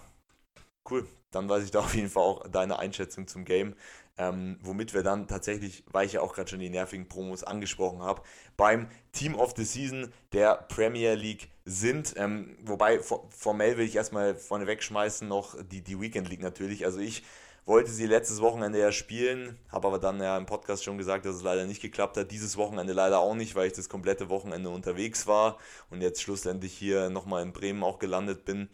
[0.90, 1.06] cool.
[1.30, 3.74] Dann weiß ich da auf jeden Fall auch deine Einschätzung zum Game
[4.18, 8.02] ähm, womit wir dann tatsächlich, weil ich ja auch gerade schon die nervigen Promos angesprochen
[8.02, 8.22] habe,
[8.56, 12.14] beim Team of the Season der Premier League sind.
[12.16, 16.84] Ähm, wobei, formell will ich erstmal vorne wegschmeißen noch die, die Weekend League natürlich.
[16.84, 17.22] Also ich
[17.68, 21.36] wollte sie letztes Wochenende ja spielen, habe aber dann ja im Podcast schon gesagt, dass
[21.36, 22.30] es leider nicht geklappt hat.
[22.30, 25.58] Dieses Wochenende leider auch nicht, weil ich das komplette Wochenende unterwegs war
[25.90, 28.70] und jetzt schlussendlich hier nochmal in Bremen auch gelandet bin.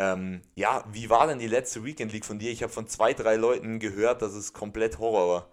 [0.00, 2.52] Ähm, ja, wie war denn die letzte Weekend League von dir?
[2.52, 5.50] Ich habe von zwei, drei Leuten gehört, dass es komplett Horror war.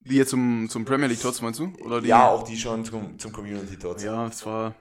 [0.00, 1.74] Die jetzt zum, zum Premier League Tots meinst du?
[1.84, 2.08] Oder die?
[2.08, 4.02] Ja, auch die schon zum, zum Community Tots.
[4.02, 4.74] Ja, es war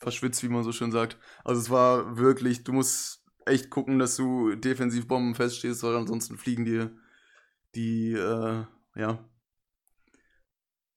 [0.00, 1.16] verschwitzt, wie man so schön sagt.
[1.44, 6.36] Also es war wirklich, du musst echt gucken, dass du defensiv Bomben feststehst, weil ansonsten
[6.36, 6.90] fliegen dir
[7.76, 8.64] die, äh,
[8.96, 9.24] ja,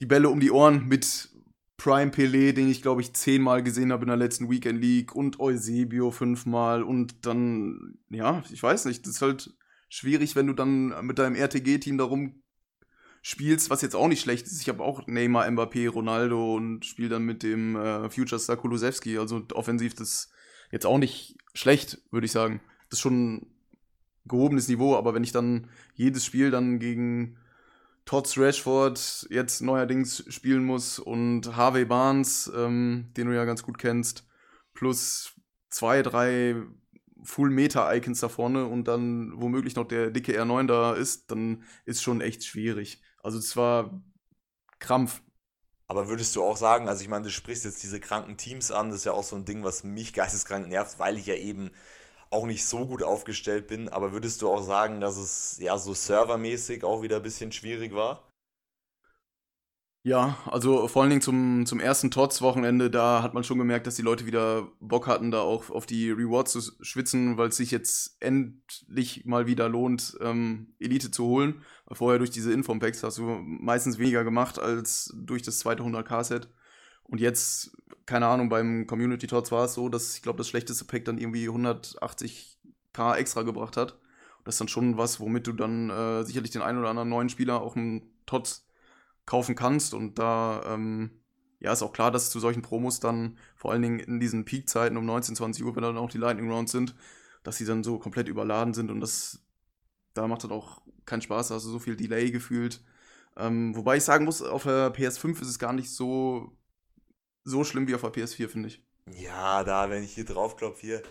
[0.00, 1.30] die Bälle um die Ohren mit
[1.78, 5.40] Prime Pelé, den ich glaube ich zehnmal gesehen habe in der letzten Weekend League und
[5.40, 9.54] Eusebio fünfmal und dann, ja, ich weiß nicht, das ist halt
[9.88, 12.42] schwierig, wenn du dann mit deinem RTG-Team darum
[13.22, 14.60] spielst, was jetzt auch nicht schlecht ist.
[14.60, 19.18] Ich habe auch Neymar, Mbappé, Ronaldo und spiele dann mit dem äh, Future Star Kulusewski.
[19.18, 20.30] Also offensiv das
[20.70, 22.60] jetzt auch nicht schlecht, würde ich sagen.
[22.90, 23.46] Das ist schon
[24.26, 27.38] gehobenes Niveau, aber wenn ich dann jedes Spiel dann gegen
[28.08, 33.76] Tots Rashford jetzt neuerdings spielen muss und Harvey Barnes, ähm, den du ja ganz gut
[33.76, 34.26] kennst,
[34.72, 35.34] plus
[35.68, 36.56] zwei, drei
[37.22, 42.22] Full-Meter-Icons da vorne und dann womöglich noch der dicke R9 da ist, dann ist schon
[42.22, 43.02] echt schwierig.
[43.22, 44.02] Also es war
[44.78, 45.20] Krampf.
[45.86, 48.88] Aber würdest du auch sagen, also ich meine, du sprichst jetzt diese kranken Teams an,
[48.88, 51.72] das ist ja auch so ein Ding, was mich geisteskrank nervt, weil ich ja eben
[52.30, 55.94] auch nicht so gut aufgestellt bin, aber würdest du auch sagen, dass es ja so
[55.94, 58.28] servermäßig auch wieder ein bisschen schwierig war?
[60.04, 63.96] Ja, also vor allen Dingen zum, zum ersten TOTS-Wochenende, da hat man schon gemerkt, dass
[63.96, 67.70] die Leute wieder Bock hatten, da auch auf die Rewards zu schwitzen, weil es sich
[67.70, 71.62] jetzt endlich mal wieder lohnt, ähm, Elite zu holen.
[71.92, 76.48] Vorher durch diese Inform-Packs hast du meistens weniger gemacht als durch das zweite 100k-Set.
[77.02, 77.76] Und jetzt,
[78.08, 81.18] keine Ahnung, beim Community TOTS war es so, dass ich glaube, das schlechteste Pack dann
[81.18, 83.98] irgendwie 180k extra gebracht hat.
[84.44, 87.28] das ist dann schon was, womit du dann äh, sicherlich den einen oder anderen neuen
[87.28, 88.66] Spieler auch einen TOTS
[89.26, 89.92] kaufen kannst.
[89.92, 91.10] Und da ähm,
[91.60, 94.96] ja, ist auch klar, dass zu solchen Promos dann vor allen Dingen in diesen Peakzeiten
[94.96, 96.94] um 19, 20 Uhr, wenn dann auch die Lightning Rounds sind,
[97.42, 99.42] dass sie dann so komplett überladen sind und das
[100.14, 102.82] da macht dann auch keinen Spaß, also so viel Delay gefühlt.
[103.36, 106.56] Ähm, wobei ich sagen muss, auf der PS5 ist es gar nicht so,
[107.48, 108.82] so schlimm wie auf der PS4, finde ich.
[109.14, 111.02] Ja, da, wenn ich hier draufklopfe, hier,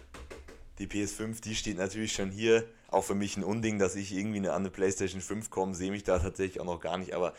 [0.80, 2.66] die PS5, die steht natürlich schon hier.
[2.90, 6.04] Auch für mich ein Unding, dass ich irgendwie an eine PlayStation 5 komme, sehe mich
[6.04, 7.14] da tatsächlich auch noch gar nicht.
[7.14, 7.34] Aber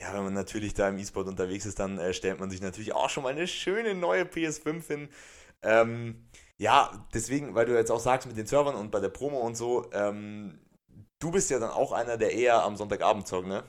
[0.00, 2.94] ja, wenn man natürlich da im E-Sport unterwegs ist, dann äh, stellt man sich natürlich
[2.94, 5.08] auch schon mal eine schöne neue PS5 hin.
[5.62, 9.38] Ähm, ja, deswegen, weil du jetzt auch sagst mit den Servern und bei der Promo
[9.40, 10.60] und so, ähm,
[11.18, 13.64] du bist ja dann auch einer, der eher am Sonntagabend zockt, ne?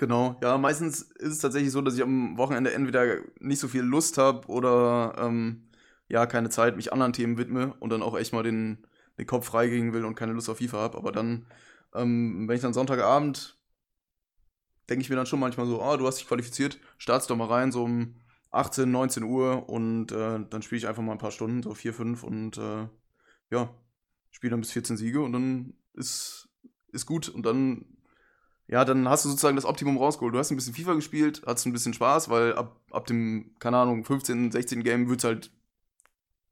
[0.00, 3.82] Genau, ja, meistens ist es tatsächlich so, dass ich am Wochenende entweder nicht so viel
[3.82, 5.68] Lust habe oder ähm,
[6.08, 8.78] ja, keine Zeit, mich anderen Themen widme und dann auch echt mal den,
[9.18, 10.96] den Kopf freigehen will und keine Lust auf FIFA habe.
[10.96, 11.44] Aber dann,
[11.94, 13.58] ähm, wenn ich dann Sonntagabend
[14.88, 17.48] denke ich mir dann schon manchmal so, ah, du hast dich qualifiziert, startst doch mal
[17.48, 18.16] rein, so um
[18.52, 21.92] 18, 19 Uhr und äh, dann spiele ich einfach mal ein paar Stunden, so 4,
[21.92, 22.88] 5 und äh,
[23.50, 23.74] ja,
[24.30, 26.48] spiele dann bis 14 Siege und dann ist,
[26.90, 27.84] ist gut und dann,
[28.70, 30.32] ja, dann hast du sozusagen das Optimum rausgeholt.
[30.32, 33.78] Du hast ein bisschen FIFA gespielt, hast ein bisschen Spaß, weil ab, ab dem, keine
[33.78, 35.50] Ahnung, 15, 16 Game wird es halt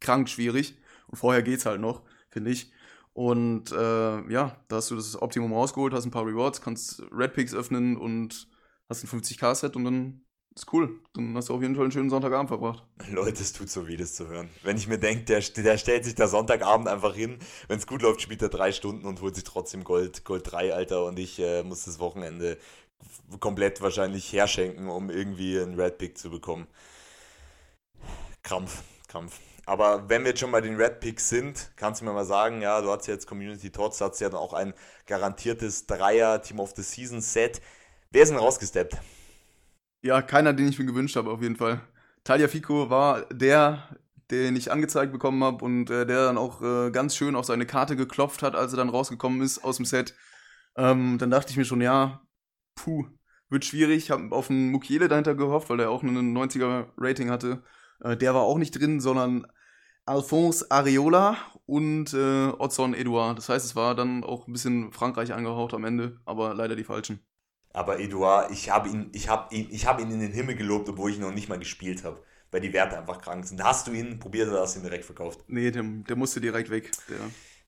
[0.00, 0.76] krank schwierig
[1.07, 2.72] und vorher geht es halt noch, finde ich.
[3.12, 7.35] Und äh, ja, da hast du das Optimum rausgeholt, hast ein paar Rewards, kannst Red
[7.35, 8.48] Picks öffnen und
[8.88, 11.00] hast ein 50k-Set und dann ist cool.
[11.14, 12.82] Dann hast du auf jeden Fall einen schönen Sonntagabend verbracht.
[13.11, 14.48] Leute, es tut so weh, das zu hören.
[14.62, 18.02] Wenn ich mir denke, der, der stellt sich da Sonntagabend einfach hin, wenn es gut
[18.02, 21.04] läuft, spielt er drei Stunden und holt sich trotzdem Gold, Gold 3, Alter.
[21.04, 22.58] Und ich äh, muss das Wochenende
[23.40, 26.66] komplett wahrscheinlich herschenken, um irgendwie einen Red Pick zu bekommen.
[28.42, 29.38] Krampf, Krampf.
[29.66, 32.62] Aber wenn wir jetzt schon bei den Red Picks sind, kannst du mir mal sagen,
[32.62, 34.72] ja, du hast jetzt Community Tots, hast ja dann auch ein
[35.06, 37.61] garantiertes Dreier Team of the Season Set.
[38.11, 38.96] Wer ist denn rausgesteppt?
[40.02, 41.80] Ja, keiner, den ich mir gewünscht habe, auf jeden Fall.
[42.24, 43.88] Talia Fico war der,
[44.30, 47.66] den ich angezeigt bekommen habe und äh, der dann auch äh, ganz schön auf seine
[47.66, 50.14] Karte geklopft hat, als er dann rausgekommen ist aus dem Set.
[50.76, 52.22] Ähm, dann dachte ich mir schon, ja,
[52.76, 53.06] puh,
[53.48, 54.04] wird schwierig.
[54.04, 57.62] Ich habe auf einen Mukiele dahinter gehofft, weil der auch einen 90er Rating hatte.
[58.00, 59.46] Äh, der war auch nicht drin, sondern
[60.06, 63.38] Alphonse Areola und äh, Ozon Edouard.
[63.38, 66.84] Das heißt, es war dann auch ein bisschen Frankreich angehaucht am Ende, aber leider die
[66.84, 67.27] falschen.
[67.72, 70.88] Aber Edouard, ich habe ihn, ich habe ihn, ich habe ihn in den Himmel gelobt,
[70.88, 73.62] obwohl ich ihn noch nicht mal gespielt habe, weil die Werte einfach krank sind.
[73.62, 75.44] Hast du ihn probiert oder hast du ihn direkt verkauft?
[75.48, 76.90] Nee, der, der musste direkt weg.
[77.09, 77.18] Der.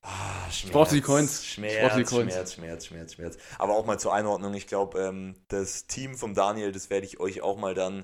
[0.03, 1.45] Ah, Schmerz, ich brauchte die Coins.
[1.45, 2.33] Schmerz, die Coins.
[2.33, 3.37] Schmerz, Schmerz, Schmerz, Schmerz.
[3.59, 7.19] Aber auch mal zur Einordnung, ich glaube, ähm, das Team vom Daniel, das werde ich
[7.19, 8.03] euch auch mal dann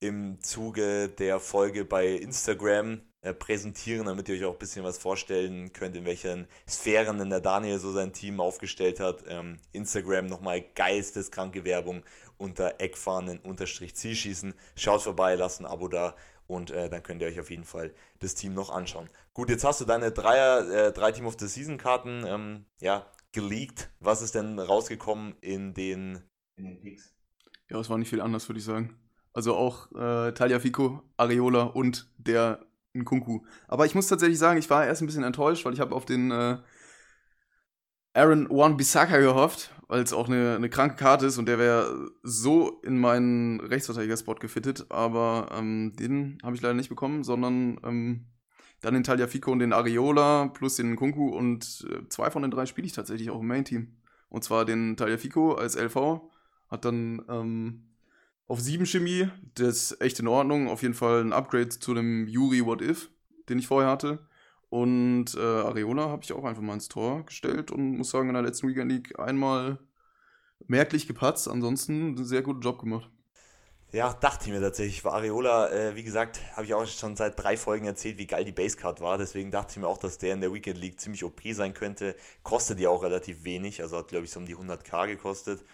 [0.00, 3.00] im Zuge der Folge bei Instagram
[3.32, 7.40] präsentieren, damit ihr euch auch ein bisschen was vorstellen könnt, in welchen Sphären denn der
[7.40, 9.24] Daniel so sein Team aufgestellt hat.
[9.28, 12.02] Ähm, Instagram nochmal geisteskranke Werbung
[12.38, 14.54] unter Eckfahnen-Zielschießen.
[14.76, 16.14] Schaut vorbei, lasst ein Abo da
[16.46, 19.08] und äh, dann könnt ihr euch auf jeden Fall das Team noch anschauen.
[19.34, 23.06] Gut, jetzt hast du deine Dreier, äh, drei Team of the Season Karten ähm, ja,
[23.32, 23.90] geleakt.
[24.00, 26.22] Was ist denn rausgekommen in den,
[26.56, 27.14] in den Picks?
[27.68, 28.98] Ja, es war nicht viel anders, würde ich sagen.
[29.32, 32.64] Also auch äh, Talia Fico, Areola und der
[33.00, 33.40] Nkunku.
[33.68, 36.04] Aber ich muss tatsächlich sagen, ich war erst ein bisschen enttäuscht, weil ich habe auf
[36.04, 36.58] den äh,
[38.14, 42.80] Aaron Wan-Bissaka gehofft, weil es auch eine, eine kranke Karte ist und der wäre so
[42.82, 48.26] in meinen Rechtsverteidiger-Spot gefittet, aber ähm, den habe ich leider nicht bekommen, sondern ähm,
[48.80, 52.66] dann den Taliafico und den Areola plus den Kunku und äh, zwei von den drei
[52.66, 53.96] spiele ich tatsächlich auch im Main-Team.
[54.28, 56.22] Und zwar den Taliafico als LV,
[56.68, 57.85] hat dann ähm,
[58.48, 62.28] auf 7 Chemie, das ist echt in Ordnung, auf jeden Fall ein Upgrade zu dem
[62.28, 63.10] Yuri What If,
[63.48, 64.20] den ich vorher hatte.
[64.68, 68.34] Und äh, Areola habe ich auch einfach mal ins Tor gestellt und muss sagen, in
[68.34, 69.78] der letzten Weekend League einmal
[70.66, 73.10] merklich gepatzt, ansonsten einen sehr guten Job gemacht.
[73.92, 75.04] Ja, dachte ich mir tatsächlich.
[75.04, 78.44] War Areola, äh, wie gesagt, habe ich auch schon seit drei Folgen erzählt, wie geil
[78.44, 79.16] die Basecard war.
[79.16, 82.16] Deswegen dachte ich mir auch, dass der in der Weekend League ziemlich OP sein könnte.
[82.42, 85.64] Kostet ja auch relativ wenig, also hat, glaube ich, so um die 100k gekostet.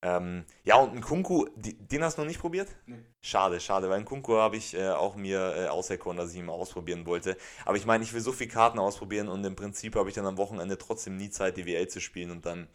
[0.00, 2.68] Ähm, ja, und ein Kunku, den hast du noch nicht probiert?
[2.86, 3.04] Nee.
[3.20, 6.46] Schade, schade, weil ein Kunku habe ich äh, auch mir äh, auserkoren, dass ich ihn
[6.46, 7.36] mal ausprobieren wollte.
[7.64, 10.26] Aber ich meine, ich will so viele Karten ausprobieren und im Prinzip habe ich dann
[10.26, 12.68] am Wochenende trotzdem nie Zeit, die WL zu spielen und dann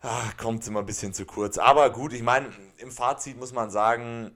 [0.00, 1.58] ah, kommt es immer ein bisschen zu kurz.
[1.58, 4.32] Aber gut, ich meine, im Fazit muss man sagen,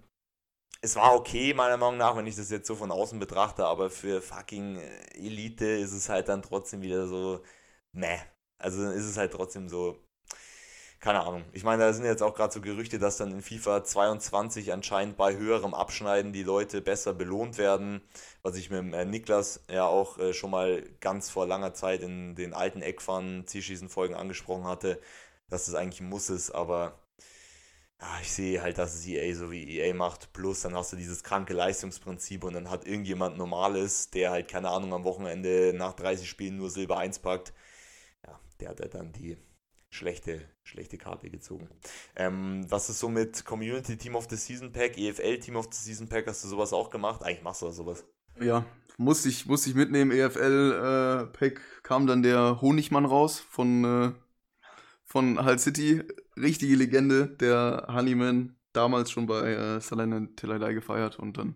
[0.82, 3.90] es war okay, meiner Meinung nach, wenn ich das jetzt so von außen betrachte, aber
[3.90, 7.42] für fucking äh, Elite ist es halt dann trotzdem wieder so,
[7.92, 8.18] meh.
[8.58, 10.03] Also ist es halt trotzdem so,
[11.00, 11.44] keine Ahnung.
[11.52, 15.16] Ich meine, da sind jetzt auch gerade so Gerüchte, dass dann in FIFA 22 anscheinend
[15.16, 18.00] bei höherem Abschneiden die Leute besser belohnt werden,
[18.42, 22.34] was ich mit äh, Niklas ja auch äh, schon mal ganz vor langer Zeit in
[22.34, 25.00] den alten Eckfahren Zielschießen-Folgen angesprochen hatte,
[25.48, 26.98] dass es eigentlich ein Muss ist, aber
[28.00, 30.96] ja, ich sehe halt, dass es EA so wie EA macht, plus dann hast du
[30.96, 35.94] dieses kranke Leistungsprinzip und dann hat irgendjemand Normales, der halt, keine Ahnung, am Wochenende nach
[35.94, 37.52] 30 Spielen nur Silber 1 packt,
[38.26, 39.36] ja, der hat halt dann die
[39.94, 41.68] schlechte, schlechte Karte gezogen.
[42.16, 45.80] Ähm, was ist so mit Community Team of the Season Pack, EFL Team of the
[45.80, 46.26] Season Pack?
[46.26, 47.22] Hast du sowas auch gemacht?
[47.22, 48.04] Eigentlich machst du sowas.
[48.40, 48.66] Ja,
[48.98, 50.10] musste ich, musste ich mitnehmen.
[50.10, 54.12] EFL äh, Pack kam dann der Honigmann raus von, äh,
[55.04, 56.02] von Hull City.
[56.36, 61.54] Richtige Legende, der Honeyman, damals schon bei äh, Salina Till I Die gefeiert und dann.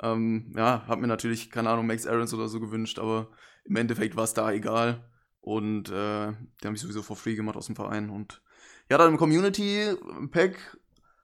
[0.00, 3.28] Ähm, ja, hab mir natürlich, keine Ahnung, Max Aarons oder so gewünscht, aber
[3.64, 5.04] im Endeffekt war es da egal.
[5.46, 8.10] Und äh, die haben ich sowieso for free gemacht aus dem Verein.
[8.10, 8.42] Und
[8.90, 10.76] ja, dann im Community-Pack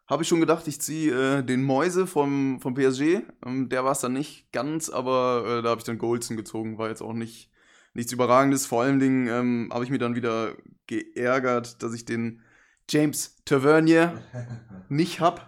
[0.06, 3.22] habe ich schon gedacht, ich ziehe äh, den Mäuse vom, vom PSG.
[3.44, 6.78] Ähm, der war es dann nicht ganz, aber äh, da habe ich dann Goldson gezogen.
[6.78, 7.50] War jetzt auch nicht
[7.94, 8.64] nichts Überragendes.
[8.64, 10.54] Vor allen Dingen ähm, habe ich mir dann wieder
[10.86, 12.42] geärgert, dass ich den
[12.88, 14.22] James Tavernier
[14.88, 15.42] nicht habe.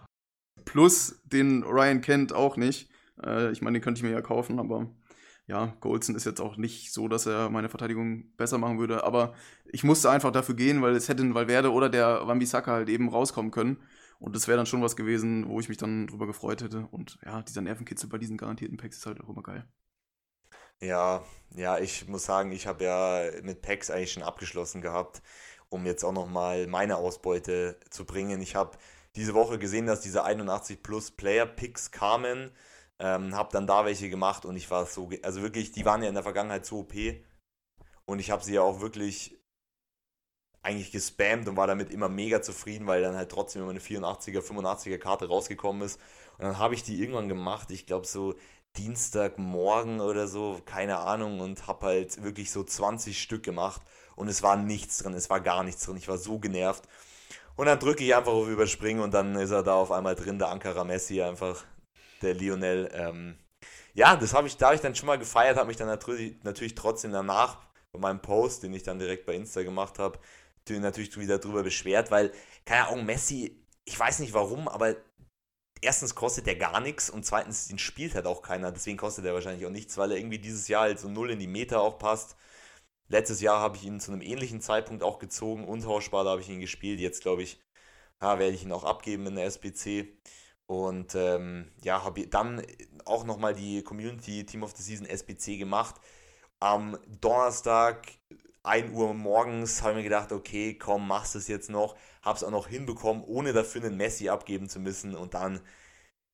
[0.64, 2.90] Plus den Ryan Kent auch nicht.
[3.24, 4.90] Äh, ich meine, den könnte ich mir ja kaufen, aber
[5.46, 9.34] ja, Goldson ist jetzt auch nicht so, dass er meine Verteidigung besser machen würde, aber
[9.66, 13.08] ich musste einfach dafür gehen, weil es hätte ein Valverde oder der Wambisaka halt eben
[13.08, 13.82] rauskommen können.
[14.18, 16.88] Und das wäre dann schon was gewesen, wo ich mich dann drüber gefreut hätte.
[16.90, 19.68] Und ja, dieser Nervenkitzel bei diesen garantierten Packs ist halt auch immer geil.
[20.80, 21.22] Ja,
[21.54, 25.22] ja, ich muss sagen, ich habe ja mit Packs eigentlich schon abgeschlossen gehabt,
[25.68, 28.40] um jetzt auch nochmal meine Ausbeute zu bringen.
[28.40, 28.76] Ich habe
[29.16, 32.50] diese Woche gesehen, dass diese 81 plus Player Picks kamen.
[33.00, 36.08] Ähm, hab dann da welche gemacht und ich war so, also wirklich, die waren ja
[36.08, 36.94] in der Vergangenheit so OP
[38.04, 39.36] und ich habe sie ja auch wirklich
[40.62, 44.40] eigentlich gespammt und war damit immer mega zufrieden, weil dann halt trotzdem immer eine 84er,
[44.40, 46.00] 85er Karte rausgekommen ist.
[46.38, 48.34] Und dann habe ich die irgendwann gemacht, ich glaube so
[48.76, 53.82] Dienstagmorgen oder so, keine Ahnung, und habe halt wirklich so 20 Stück gemacht
[54.16, 56.84] und es war nichts drin, es war gar nichts drin, ich war so genervt.
[57.56, 60.38] Und dann drücke ich einfach auf Überspringen und dann ist er da auf einmal drin,
[60.38, 61.64] der Ankara Messi einfach
[62.22, 62.90] der Lionel.
[62.92, 63.38] Ähm,
[63.94, 66.42] ja, das habe ich, da habe ich dann schon mal gefeiert, habe mich dann natürlich,
[66.42, 67.58] natürlich trotzdem danach
[67.92, 70.18] bei meinem Post, den ich dann direkt bei Insta gemacht habe,
[70.68, 72.32] natürlich wieder drüber beschwert, weil,
[72.64, 74.96] keine Ahnung, Messi, ich weiß nicht warum, aber
[75.82, 79.34] erstens kostet der gar nichts und zweitens, den spielt halt auch keiner, deswegen kostet er
[79.34, 81.98] wahrscheinlich auch nichts, weil er irgendwie dieses Jahr halt so null in die Meter auch
[81.98, 82.36] passt.
[83.08, 86.48] Letztes Jahr habe ich ihn zu einem ähnlichen Zeitpunkt auch gezogen, untauschbar, da habe ich
[86.48, 87.00] ihn gespielt.
[87.00, 87.60] Jetzt glaube ich,
[88.22, 90.16] ja, werde ich ihn auch abgeben in der SBC.
[90.66, 92.62] Und ähm, ja, habe dann
[93.04, 95.96] auch nochmal die Community Team of the Season SBC gemacht.
[96.60, 98.06] Am Donnerstag,
[98.62, 101.96] 1 Uhr morgens, habe ich mir gedacht, okay, komm, machst es jetzt noch.
[102.22, 105.14] Habe es auch noch hinbekommen, ohne dafür einen Messi abgeben zu müssen.
[105.14, 105.60] Und dann,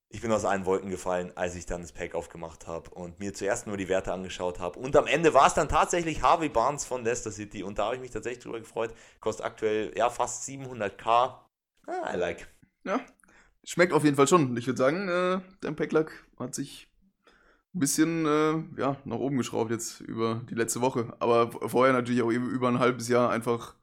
[0.09, 3.35] ich bin aus allen Wolken gefallen, als ich dann das Pack aufgemacht habe und mir
[3.35, 4.79] zuerst nur die Werte angeschaut habe.
[4.79, 7.97] Und am Ende war es dann tatsächlich Harvey Barnes von Leicester City und da habe
[7.97, 8.95] ich mich tatsächlich drüber gefreut.
[9.19, 11.07] Kostet aktuell ja fast 700k.
[11.07, 12.49] Ah, I like.
[12.85, 13.01] Ja,
[13.65, 14.57] schmeckt auf jeden Fall schon.
[14.57, 16.89] Ich würde sagen, äh, dein Packlack hat sich
[17.75, 21.15] ein bisschen äh, ja, nach oben geschraubt jetzt über die letzte Woche.
[21.21, 23.75] Aber vorher natürlich auch über ein halbes Jahr einfach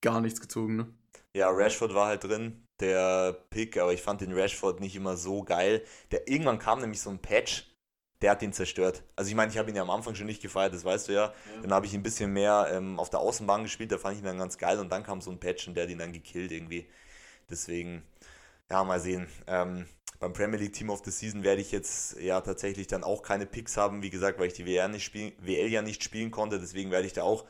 [0.00, 0.76] gar nichts gezogen.
[0.76, 0.86] Ne?
[1.34, 5.42] Ja, Rashford war halt drin der Pick, aber ich fand den Rashford nicht immer so
[5.44, 5.82] geil.
[6.10, 7.72] Der, irgendwann kam nämlich so ein Patch,
[8.20, 9.04] der hat den zerstört.
[9.16, 11.12] Also ich meine, ich habe ihn ja am Anfang schon nicht gefeiert, das weißt du
[11.12, 11.26] ja.
[11.26, 11.32] ja.
[11.62, 14.22] Dann habe ich ihn ein bisschen mehr ähm, auf der Außenbahn gespielt, da fand ich
[14.22, 16.12] ihn dann ganz geil und dann kam so ein Patch und der hat ihn dann
[16.12, 16.88] gekillt irgendwie.
[17.50, 18.02] Deswegen,
[18.72, 19.26] ja, mal sehen.
[19.46, 19.86] Ähm,
[20.18, 23.44] beim Premier League Team of the Season werde ich jetzt ja tatsächlich dann auch keine
[23.44, 26.58] Picks haben, wie gesagt, weil ich die WL, nicht spielen, WL ja nicht spielen konnte.
[26.58, 27.44] Deswegen werde ich da auch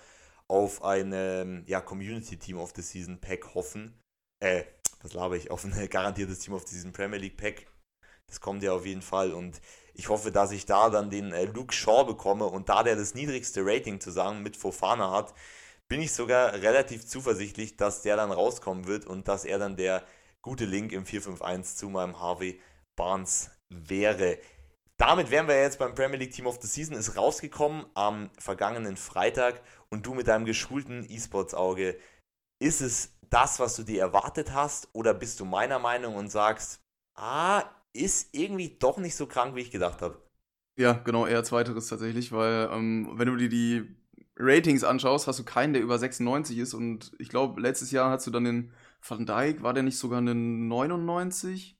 [0.48, 3.94] auf ein ja, Community Team of the Season Pack hoffen.
[4.40, 4.64] Äh,
[5.00, 7.66] was laber ich, auf ein garantiertes Team auf diesem Premier League Pack.
[8.26, 9.60] Das kommt ja auf jeden Fall und
[9.94, 13.14] ich hoffe, dass ich da dann den äh, Luke Shaw bekomme und da der das
[13.14, 15.34] niedrigste Rating zusammen mit Fofana hat,
[15.86, 20.02] bin ich sogar relativ zuversichtlich, dass der dann rauskommen wird und dass er dann der
[20.42, 22.60] gute Link im 451 zu meinem Harvey
[22.96, 24.38] Barnes wäre.
[24.98, 28.96] Damit wären wir jetzt beim Premier League Team of the Season, ist rausgekommen am vergangenen
[28.96, 31.96] Freitag und du mit deinem geschulten E-Sports-Auge,
[32.60, 34.88] ist es das, was du dir erwartet hast?
[34.92, 36.80] Oder bist du meiner Meinung und sagst,
[37.16, 40.22] ah, ist irgendwie doch nicht so krank, wie ich gedacht habe?
[40.78, 43.96] Ja, genau, eher zweiteres tatsächlich, weil ähm, wenn du dir die
[44.36, 48.26] Ratings anschaust, hast du keinen, der über 96 ist und ich glaube, letztes Jahr hast
[48.26, 48.72] du dann den
[49.06, 51.78] Van Dijk, war der nicht sogar einen 99?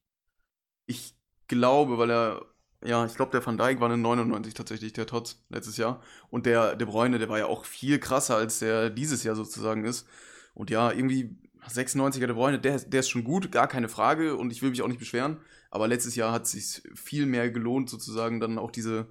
[0.87, 2.47] Ich glaube, weil er,
[2.85, 6.03] ja, ich glaube, der Van Dijk war eine 99 tatsächlich, der Tots letztes Jahr.
[6.31, 9.85] Und der De Bruyne, der war ja auch viel krasser, als der dieses Jahr sozusagen
[9.85, 10.09] ist.
[10.55, 14.51] Und ja, irgendwie 96er De Bruyne, der, der ist schon gut, gar keine Frage und
[14.51, 15.39] ich will mich auch nicht beschweren.
[15.71, 19.09] Aber letztes Jahr hat es sich viel mehr gelohnt, sozusagen dann auch diese,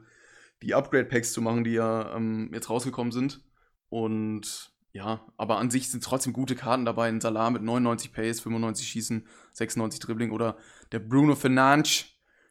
[0.61, 3.41] die Upgrade-Packs zu machen, die ja ähm, jetzt rausgekommen sind.
[3.89, 7.07] Und ja, aber an sich sind trotzdem gute Karten dabei.
[7.07, 10.57] Ein Salah mit 99 Pace, 95 Schießen, 96 Dribbling oder
[10.91, 12.05] der Bruno Fernandes,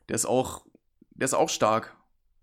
[0.09, 0.64] der ist auch,
[1.11, 1.96] der ist auch stark.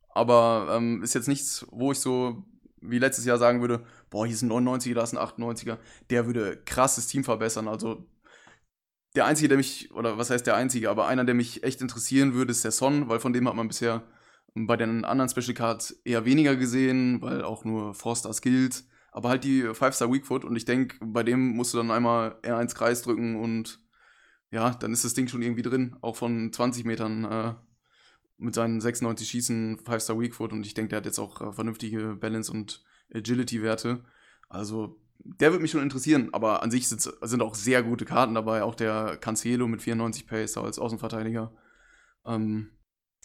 [0.09, 2.45] Aber ähm, ist jetzt nichts, wo ich so
[2.81, 5.77] wie letztes Jahr sagen würde, boah, hier ist ein 99er, da ist ein 98er,
[6.09, 7.67] der würde krasses Team verbessern.
[7.67, 8.05] Also
[9.15, 12.33] der Einzige, der mich, oder was heißt der Einzige, aber einer, der mich echt interessieren
[12.33, 14.03] würde, ist der Son, weil von dem hat man bisher
[14.53, 19.43] bei den anderen Special Cards eher weniger gesehen, weil auch nur Forster Skills, aber halt
[19.43, 23.35] die 5-Star Weakfoot und ich denke, bei dem musst du dann einmal R1 Kreis drücken
[23.35, 23.83] und
[24.51, 27.55] ja, dann ist das Ding schon irgendwie drin, auch von 20 Metern äh,
[28.37, 32.13] mit seinen 96 Schießen, 5-Star Weakfoot und ich denke, der hat jetzt auch äh, vernünftige
[32.13, 34.05] Balance und Agility-Werte.
[34.49, 38.35] Also, der wird mich schon interessieren, aber an sich sind, sind auch sehr gute Karten
[38.35, 38.61] dabei.
[38.61, 41.51] Auch der Cancelo mit 94 Pace als Außenverteidiger.
[42.23, 42.69] Ähm,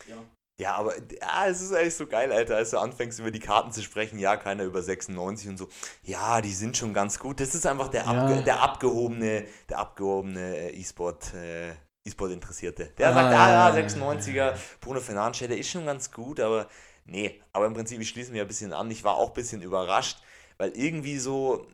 [0.08, 0.16] ja.
[0.62, 3.72] Ja, aber ja, es ist eigentlich so geil, Alter, als du anfängst über die Karten
[3.72, 5.68] zu sprechen, ja, keiner über 96 und so.
[6.04, 7.40] Ja, die sind schon ganz gut.
[7.40, 11.72] Das ist einfach der, abge der abgehobene, der abgehobene äh, E-Sport äh,
[12.04, 12.90] E-Sport-Interessierte.
[12.96, 16.68] Der ah, sagt, ah, ja, 96er, Bruno Fernandes, der ist schon ganz gut, aber
[17.06, 17.42] nee.
[17.52, 18.88] Aber im Prinzip, ich schließe mich ein bisschen an.
[18.92, 20.18] Ich war auch ein bisschen überrascht,
[20.58, 21.66] weil irgendwie so,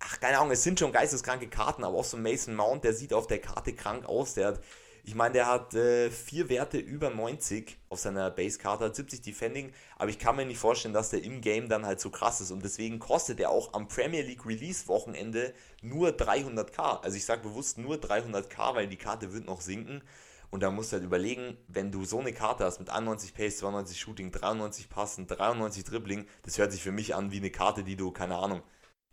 [0.00, 3.12] ach, keine Ahnung, es sind schon geisteskranke Karten, aber auch so Mason Mount, der sieht
[3.12, 4.34] auf der Karte krank aus.
[4.34, 4.60] Der hat
[5.06, 9.72] ich meine, der hat äh, vier Werte über 90 auf seiner Base-Karte, hat 70 Defending,
[9.96, 12.50] aber ich kann mir nicht vorstellen, dass der im Game dann halt so krass ist
[12.50, 17.02] und deswegen kostet er auch am Premier League Release-Wochenende nur 300k.
[17.02, 20.02] Also ich sage bewusst nur 300k, weil die Karte wird noch sinken.
[20.50, 23.58] Und da musst du halt überlegen, wenn du so eine Karte hast mit 91 Pace,
[23.58, 27.82] 92 Shooting, 93 Passen, 93 Dribbling, das hört sich für mich an wie eine Karte,
[27.82, 28.62] die du, keine Ahnung,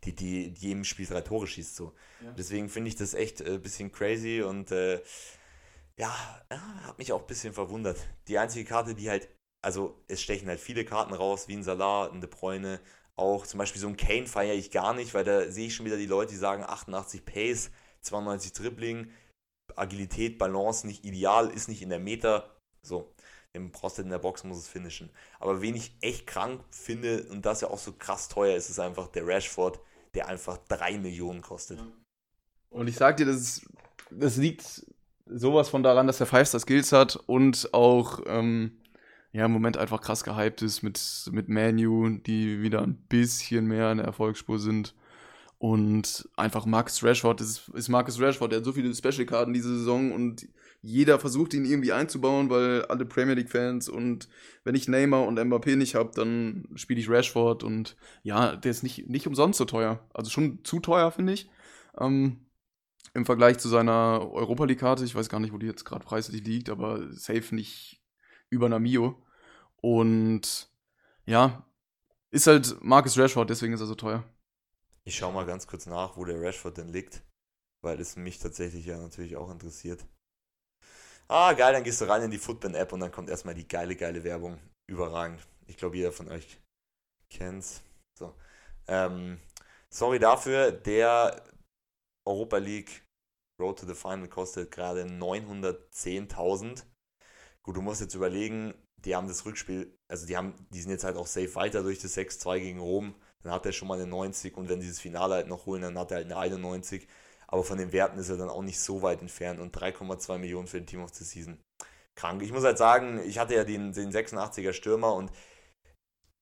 [0.04, 1.74] die, die, die jedem Spiel drei Tore schießt.
[1.74, 1.94] So.
[2.22, 2.30] Ja.
[2.38, 5.00] Deswegen finde ich das echt ein äh, bisschen crazy und äh,
[5.98, 7.98] ja, hat mich auch ein bisschen verwundert.
[8.28, 9.28] Die einzige Karte, die halt,
[9.62, 12.80] also es stechen halt viele Karten raus, wie ein Salah, ein De Bruyne,
[13.16, 15.86] auch zum Beispiel so ein Kane feiere ich gar nicht, weil da sehe ich schon
[15.86, 19.10] wieder die Leute, die sagen 88 Pace, 92 Dribbling,
[19.76, 22.56] Agilität, Balance nicht ideal, ist nicht in der Meter.
[22.82, 23.14] So,
[23.54, 25.10] den brauchst du in der Box, muss es finishen.
[25.38, 28.78] Aber wen ich echt krank finde und das ja auch so krass teuer ist, ist
[28.78, 29.78] einfach der Rashford,
[30.14, 31.78] der einfach 3 Millionen kostet.
[32.70, 33.62] Und ich sag dir, das,
[34.10, 34.86] das liegt
[35.26, 38.72] sowas von daran, dass er Five-Star Skills hat und auch ähm,
[39.32, 41.00] ja, im Moment einfach krass gehypt ist mit,
[41.32, 44.94] mit Manu, die wieder ein bisschen mehr in der Erfolgsspur sind.
[45.58, 50.10] Und einfach Marcus Rashford ist, ist Marcus Rashford, der hat so viele Special-Karten diese Saison
[50.12, 50.48] und
[50.82, 54.28] jeder versucht ihn irgendwie einzubauen, weil alle Premier League-Fans und
[54.64, 58.82] wenn ich Neymar und Mbappé nicht habe, dann spiele ich Rashford und ja, der ist
[58.82, 60.00] nicht, nicht umsonst so teuer.
[60.12, 61.48] Also schon zu teuer, finde ich.
[61.96, 62.40] Ähm,
[63.14, 65.04] im Vergleich zu seiner Europa League-Karte.
[65.04, 68.02] Ich weiß gar nicht, wo die jetzt gerade preislich liegt, aber safe nicht
[68.50, 69.22] über einer Mio.
[69.76, 70.70] Und
[71.26, 71.66] ja,
[72.30, 74.24] ist halt Marcus Rashford, deswegen ist er so teuer.
[75.04, 77.22] Ich schaue mal ganz kurz nach, wo der Rashford denn liegt,
[77.82, 80.04] weil es mich tatsächlich ja natürlich auch interessiert.
[81.28, 83.96] Ah, geil, dann gehst du rein in die Footband-App und dann kommt erstmal die geile,
[83.96, 84.58] geile Werbung.
[84.86, 85.40] Überragend.
[85.66, 86.58] Ich glaube, jeder von euch
[87.30, 87.82] kennt's.
[88.18, 88.34] So.
[88.86, 89.40] Ähm,
[89.88, 91.42] sorry dafür, der
[92.24, 93.02] Europa League
[93.58, 96.84] Road to the Final kostet gerade 910.000.
[97.62, 101.04] Gut, du musst jetzt überlegen, die haben das Rückspiel, also die haben, die sind jetzt
[101.04, 103.14] halt auch safe weiter durch das 6-2 gegen Rom.
[103.42, 105.82] Dann hat er schon mal eine 90 und wenn sie das Finale halt noch holen,
[105.82, 107.08] dann hat er halt eine 91.
[107.48, 110.68] Aber von den Werten ist er dann auch nicht so weit entfernt und 3,2 Millionen
[110.68, 111.58] für den Team of the Season.
[112.14, 112.42] Krank.
[112.42, 115.30] Ich muss halt sagen, ich hatte ja den, den 86er Stürmer und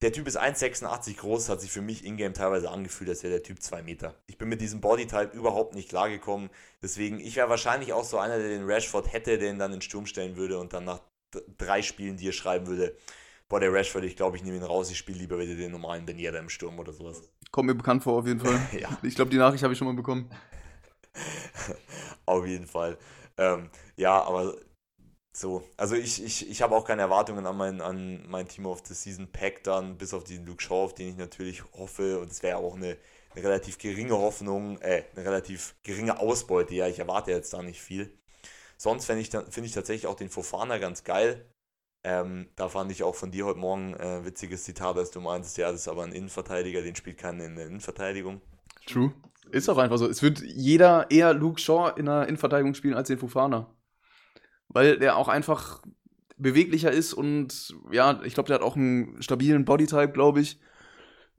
[0.02, 3.42] der Typ ist 1,86 groß, hat sich für mich in-game teilweise angefühlt, als wäre der
[3.42, 4.14] Typ 2 Meter.
[4.26, 6.48] Ich bin mit diesem Bodytype überhaupt nicht klargekommen.
[6.82, 9.82] Deswegen, ich wäre wahrscheinlich auch so einer, der den Rashford hätte, den dann in den
[9.82, 11.00] Sturm stellen würde und dann nach
[11.58, 12.96] drei Spielen dir schreiben würde,
[13.48, 16.06] boah, der Rashford, ich glaube, ich nehme ihn raus, ich spiele lieber wieder den normalen
[16.06, 17.22] Ben Yedder im Sturm oder sowas.
[17.50, 18.58] Kommt mir bekannt vor, auf jeden Fall.
[18.80, 18.88] ja.
[19.02, 20.30] Ich glaube, die Nachricht habe ich schon mal bekommen.
[22.26, 22.96] auf jeden Fall.
[23.36, 24.54] Ähm, ja, aber
[25.32, 28.82] so, also ich, ich, ich habe auch keine Erwartungen an mein, an mein Team of
[28.84, 32.18] the Season Pack dann, bis auf diesen Luke Shaw, auf den ich natürlich hoffe.
[32.18, 32.96] Und es wäre auch eine,
[33.34, 36.74] eine relativ geringe Hoffnung, äh, eine relativ geringe Ausbeute.
[36.74, 38.12] Ja, ich erwarte jetzt da nicht viel.
[38.76, 41.46] Sonst finde ich, find ich tatsächlich auch den Fofana ganz geil.
[42.02, 45.20] Ähm, da fand ich auch von dir heute Morgen ein äh, witziges Zitat, als du
[45.20, 48.40] meintest, ja, das ist aber ein Innenverteidiger, den spielt keiner in der Innenverteidigung.
[48.86, 49.12] True.
[49.50, 50.08] Ist auch einfach so.
[50.08, 53.68] Es wird jeder eher Luke Shaw in der Innenverteidigung spielen als den Fofana
[54.70, 55.82] weil der auch einfach
[56.36, 60.58] beweglicher ist und ja, ich glaube, der hat auch einen stabilen Bodytype, glaube ich.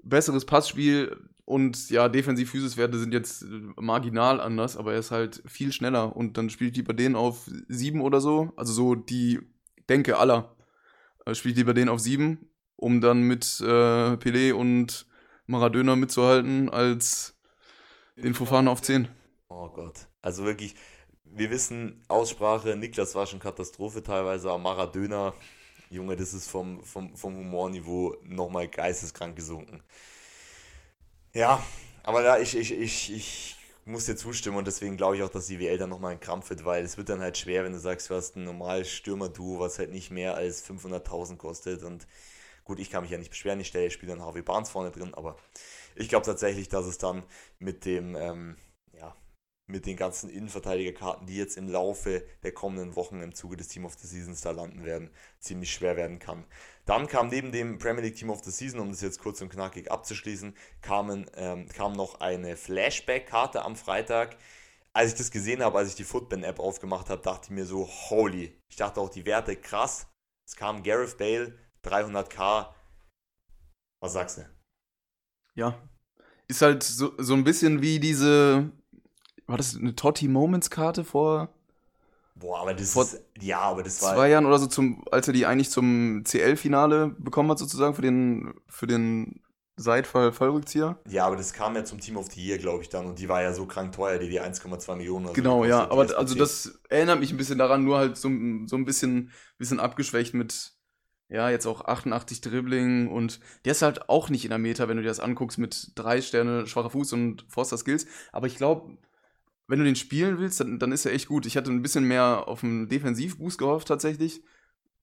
[0.04, 6.16] Besseres Passspiel und ja, Defensiv-Physis-Werte sind jetzt marginal anders, aber er ist halt viel schneller
[6.16, 9.40] und dann spielt die bei denen auf sieben oder so, also so die
[9.90, 10.56] Denke aller.
[11.26, 15.08] Äh, spielt die bei denen auf sieben, um dann mit äh, Pelé und
[15.46, 17.38] Maradona mitzuhalten, als
[18.16, 19.08] den Fofana auf zehn.
[19.50, 20.08] Oh Gott.
[20.22, 20.76] Also wirklich,
[21.34, 25.34] wir wissen, Aussprache, Niklas war schon Katastrophe teilweise, aber Maradona,
[25.90, 29.84] Junge, das ist vom, vom, vom Humorniveau nochmal geisteskrank gesunken.
[31.34, 31.64] Ja,
[32.04, 33.56] aber da ich, ich, ich, ich
[33.86, 36.50] muss dir zustimmen und deswegen glaube ich auch, dass die WL dann nochmal einen Krampf
[36.50, 39.60] wird, weil es wird dann halt schwer, wenn du sagst, du hast ein normales Stürmer-Duo,
[39.60, 42.08] was halt nicht mehr als 500.000 kostet und
[42.64, 44.92] gut, ich kann mich ja nicht beschweren, ich stelle, ich spiele dann Harvey Barnes vorne
[44.92, 45.38] drin, aber
[45.96, 47.24] ich glaube tatsächlich, dass es dann
[47.60, 48.56] mit dem, ähm,
[49.72, 53.86] mit den ganzen Innenverteidigerkarten, die jetzt im Laufe der kommenden Wochen im Zuge des Team
[53.86, 55.10] of the Seasons da landen werden,
[55.40, 56.46] ziemlich schwer werden kann.
[56.86, 59.50] Dann kam neben dem Premier League Team of the Season, um das jetzt kurz und
[59.50, 64.38] knackig abzuschließen, kamen, ähm, kam noch eine Flashback-Karte am Freitag.
[64.94, 67.88] Als ich das gesehen habe, als ich die Footband-App aufgemacht habe, dachte ich mir so,
[67.88, 68.60] holy.
[68.70, 70.08] Ich dachte auch, die Werte krass.
[70.46, 72.74] Es kam Gareth Bale, 300k.
[74.02, 74.50] Was sagst du?
[75.56, 75.82] Ja,
[76.52, 78.72] ist halt so, so ein bisschen wie diese
[79.52, 81.50] war das eine Totti Moments Karte vor
[82.36, 85.28] Boah, aber das vor ist, ja, aber das war zwei Jahren oder so zum als
[85.28, 89.42] er die eigentlich zum CL Finale bekommen hat sozusagen für den für den
[89.78, 90.98] Seitfall Fallrückzieher.
[91.08, 93.30] Ja, aber das kam ja zum Team of the Year, glaube ich dann und die
[93.30, 95.34] war ja so krank teuer, die die 1,2 Millionen.
[95.34, 98.30] genau, ja, aber also das erinnert mich ein bisschen daran, nur halt so,
[98.66, 100.74] so ein bisschen bisschen abgeschwächt mit
[101.30, 104.98] ja, jetzt auch 88 Dribbling und der ist halt auch nicht in der Meter, wenn
[104.98, 108.06] du dir das anguckst, mit drei Sterne schwacher Fuß und Forster Skills.
[108.34, 108.98] Aber ich glaube,
[109.72, 111.46] wenn du den spielen willst, dann, dann ist er echt gut.
[111.46, 114.44] Ich hatte ein bisschen mehr auf einen Defensivboost gehofft tatsächlich,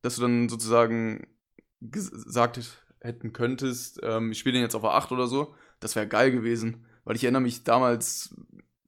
[0.02, 1.26] dass du dann sozusagen
[1.80, 2.60] gesagt
[3.00, 5.54] hätten könntest, ähm, ich spiele den jetzt auf a 8 oder so.
[5.80, 8.36] Das wäre geil gewesen, weil ich erinnere mich damals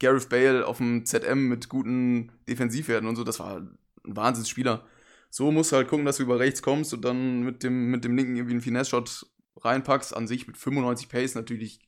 [0.01, 4.87] Gareth Bale auf dem ZM mit guten Defensivwerten und so, das war ein Wahnsinnsspieler.
[5.31, 8.05] So musst du halt gucken, dass du über rechts kommst und dann mit dem, mit
[8.05, 9.25] dem linken irgendwie einen Finesse-Shot
[9.57, 10.15] reinpackst.
[10.15, 11.81] An sich mit 95 Pace natürlich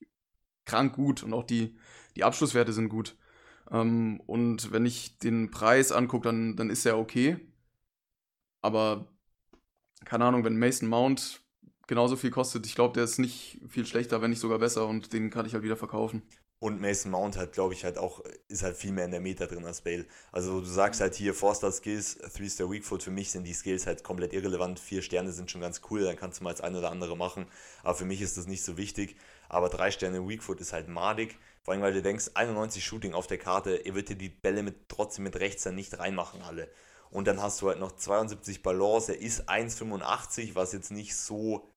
[0.64, 1.76] krank gut und auch die,
[2.16, 3.16] die Abschlusswerte sind gut.
[3.72, 7.38] Ähm, und wenn ich den Preis angucke, dann, dann ist er okay.
[8.60, 9.08] Aber
[10.04, 11.40] keine Ahnung, wenn Mason Mount
[11.88, 15.12] genauso viel kostet, ich glaube, der ist nicht viel schlechter, wenn nicht sogar besser und
[15.12, 16.22] den kann ich halt wieder verkaufen.
[16.62, 19.46] Und Mason Mount hat, glaube ich, halt auch, ist halt viel mehr in der Meta
[19.46, 20.06] drin als Bale.
[20.30, 24.04] Also du sagst halt hier, Forster Skills, 3-Star Weakfoot, für mich sind die Skills halt
[24.04, 24.78] komplett irrelevant.
[24.78, 27.46] Vier Sterne sind schon ganz cool, dann kannst du mal als ein oder andere machen.
[27.82, 29.16] Aber für mich ist das nicht so wichtig.
[29.48, 31.36] Aber drei Sterne Weakfoot ist halt madig.
[31.64, 34.62] Vor allem, weil du denkst, 91 Shooting auf der Karte, ihr wird dir die Bälle
[34.62, 36.68] mit, trotzdem mit rechts dann nicht reinmachen, alle.
[37.10, 41.72] Und dann hast du halt noch 72 Balance, er ist 1,85, was jetzt nicht so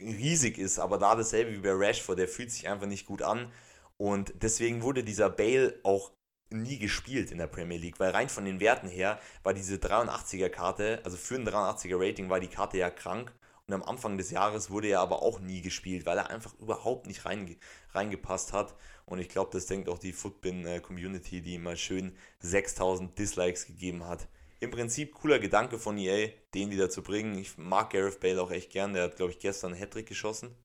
[0.00, 3.52] riesig ist, aber da dasselbe wie bei Rashford, der fühlt sich einfach nicht gut an.
[3.96, 6.12] Und deswegen wurde dieser Bale auch
[6.50, 10.48] nie gespielt in der Premier League, weil rein von den Werten her war diese 83er
[10.48, 13.32] Karte, also für ein 83er Rating war die Karte ja krank
[13.68, 17.06] und am Anfang des Jahres wurde er aber auch nie gespielt, weil er einfach überhaupt
[17.06, 17.56] nicht reinge
[17.92, 23.66] reingepasst hat und ich glaube, das denkt auch die Footbin-Community, die mal schön 6000 Dislikes
[23.66, 24.26] gegeben hat.
[24.60, 27.38] Im Prinzip cooler Gedanke von EA, den wieder zu bringen.
[27.38, 30.56] Ich mag Gareth Bale auch echt gern, der hat glaube ich gestern einen Hattrick geschossen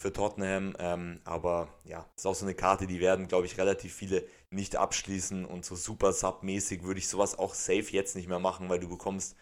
[0.00, 0.74] für Tottenham.
[0.78, 4.76] Ähm, aber ja, ist auch so eine Karte, die werden, glaube ich, relativ viele nicht
[4.76, 5.44] abschließen.
[5.44, 8.88] Und so super Sub-mäßig würde ich sowas auch safe jetzt nicht mehr machen, weil du
[8.88, 9.36] bekommst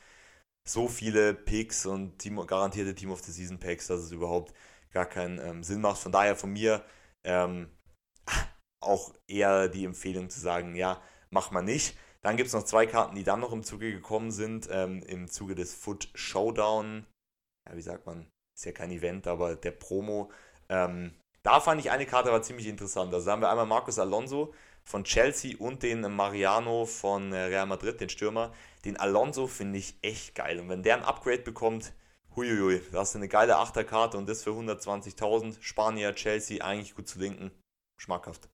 [0.69, 4.55] so viele Picks und Team, garantierte Team of the Season Packs, dass es überhaupt
[4.93, 5.99] gar keinen ähm, Sinn macht.
[5.99, 6.85] Von daher von mir
[7.25, 7.71] ähm,
[8.81, 11.97] auch eher die Empfehlung zu sagen, ja, mach mal nicht.
[12.23, 15.29] Dann gibt es noch zwei Karten, die dann noch im Zuge gekommen sind, ähm, im
[15.29, 17.07] Zuge des Foot Showdown.
[17.69, 18.27] Ja, wie sagt man?
[18.57, 20.31] Ist ja kein Event, aber der Promo
[20.69, 23.13] ähm, da fand ich eine Karte war ziemlich interessant.
[23.15, 24.53] Also da haben wir einmal Marcos Alonso
[24.85, 28.53] von Chelsea und den Mariano von äh, Real Madrid, den Stürmer.
[28.85, 30.61] Den Alonso finde ich echt geil.
[30.61, 31.93] Und wenn der ein Upgrade bekommt,
[32.37, 35.57] huiuiui, da hast du eine geile Achterkarte und das für 120.000.
[35.61, 37.51] Spanier, Chelsea, eigentlich gut zu linken.
[37.97, 38.49] Schmackhaft.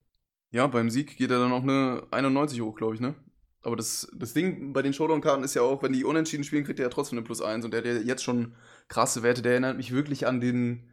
[0.51, 3.15] Ja, beim Sieg geht er dann auch eine 91 hoch, glaube ich, ne?
[3.63, 6.79] Aber das, das Ding bei den Showdown-Karten ist ja auch, wenn die unentschieden spielen, kriegt
[6.79, 8.55] er ja trotzdem eine Plus 1 und der hat ja jetzt schon
[8.89, 9.43] krasse Werte.
[9.43, 10.91] Der erinnert mich wirklich an den,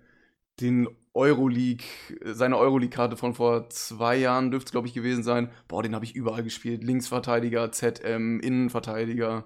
[0.61, 1.85] den Euroleague,
[2.23, 5.51] seine Euroleague-Karte von vor zwei Jahren dürfte es, glaube ich, gewesen sein.
[5.67, 6.83] Boah, den habe ich überall gespielt.
[6.83, 9.45] Linksverteidiger, ZM, Innenverteidiger.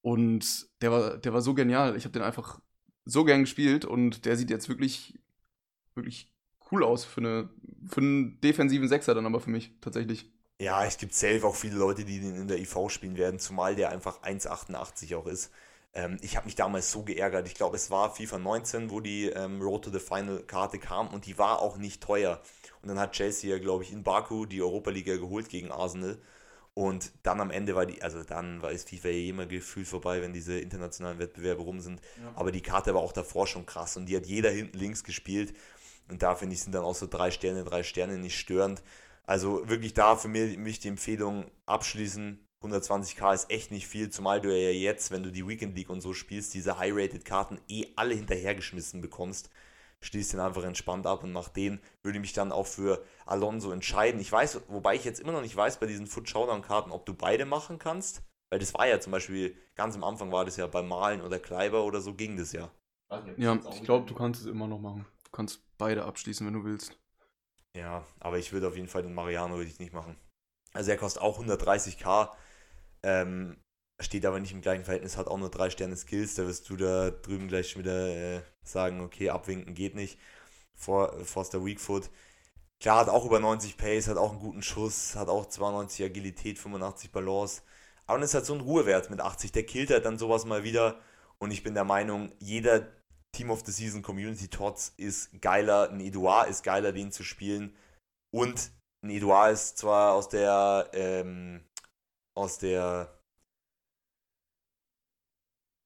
[0.00, 1.96] Und der war, der war so genial.
[1.96, 2.60] Ich habe den einfach
[3.04, 5.18] so gern gespielt und der sieht jetzt wirklich,
[5.94, 6.32] wirklich
[6.70, 7.50] cool aus für, eine,
[7.86, 10.30] für einen defensiven Sechser dann aber für mich tatsächlich.
[10.60, 13.76] Ja, es gibt safe auch viele Leute, die den in der IV spielen werden, zumal
[13.76, 15.52] der einfach 1,88 auch ist.
[15.94, 17.46] Ähm, ich habe mich damals so geärgert.
[17.46, 21.08] Ich glaube, es war FIFA 19, wo die ähm, Road to the Final Karte kam
[21.08, 22.40] und die war auch nicht teuer.
[22.82, 26.18] Und dann hat Chelsea ja, glaube ich, in Baku die Europa League geholt gegen Arsenal.
[26.74, 30.20] Und dann am Ende war die, also dann war es FIFA ja immer gefühlt vorbei,
[30.20, 32.00] wenn diese internationalen Wettbewerbe rum sind.
[32.20, 32.32] Ja.
[32.34, 35.54] Aber die Karte war auch davor schon krass und die hat jeder hinten links gespielt.
[36.10, 38.82] Und da finde ich, sind dann auch so drei Sterne, drei Sterne nicht störend.
[39.24, 44.48] Also wirklich da für mich die Empfehlung abschließen, 120k ist echt nicht viel, zumal du
[44.48, 49.00] ja jetzt, wenn du die Weekend League und so spielst, diese High-Rated-Karten eh alle hinterhergeschmissen
[49.00, 49.50] bekommst.
[50.00, 53.70] Schließt den einfach entspannt ab und nach denen würde ich mich dann auch für Alonso
[53.70, 54.20] entscheiden.
[54.20, 57.14] Ich weiß, wobei ich jetzt immer noch nicht weiß bei diesen Foot Showdown-Karten, ob du
[57.14, 58.22] beide machen kannst.
[58.50, 61.38] Weil das war ja zum Beispiel, ganz am Anfang war das ja bei Malen oder
[61.38, 62.70] Kleiber oder so ging das ja.
[63.36, 65.06] Ja, ich glaube, du kannst es immer noch machen.
[65.24, 66.98] Du kannst beide abschließen, wenn du willst.
[67.76, 70.16] Ja, aber ich würde auf jeden Fall den Mariano würde ich nicht machen.
[70.72, 72.30] Also er kostet auch 130k.
[73.04, 73.56] Ähm,
[74.00, 76.34] steht aber nicht im gleichen Verhältnis, hat auch nur drei Sterne Skills.
[76.34, 80.18] Da wirst du da drüben gleich wieder äh, sagen, okay, abwinken geht nicht.
[80.74, 82.10] For, Forster Weakfoot.
[82.82, 86.58] Klar, hat auch über 90 Pace, hat auch einen guten Schuss, hat auch 92 Agilität,
[86.58, 87.62] 85 Balance.
[88.06, 89.52] Aber dann ist halt so ein Ruhewert mit 80.
[89.52, 91.00] Der killt halt dann sowas mal wieder.
[91.38, 92.88] Und ich bin der Meinung, jeder
[93.34, 95.90] Team of the Season Community Tots ist geiler.
[95.90, 97.76] Ein Edouard ist geiler, den zu spielen.
[98.32, 98.70] Und
[99.02, 101.64] ein Edouard ist zwar aus der ähm,
[102.34, 103.18] aus der.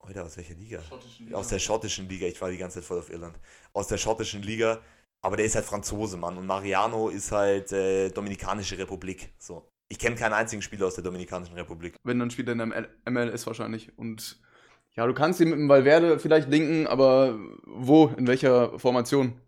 [0.03, 0.83] Heute aus welcher Liga?
[1.19, 1.37] Liga?
[1.37, 2.27] Aus der schottischen Liga.
[2.27, 3.39] Ich war die ganze Zeit voll auf Irland.
[3.73, 4.81] Aus der schottischen Liga.
[5.21, 6.39] Aber der ist halt Franzose, Mann.
[6.39, 9.35] Und Mariano ist halt äh, Dominikanische Republik.
[9.39, 9.69] So.
[9.89, 11.97] Ich kenne keinen einzigen Spieler aus der Dominikanischen Republik.
[12.05, 13.99] Wenn, dann spielt er in der MLS wahrscheinlich.
[13.99, 14.41] Und
[14.93, 19.41] ja, du kannst ihn mit dem Valverde vielleicht linken, aber wo, in welcher Formation?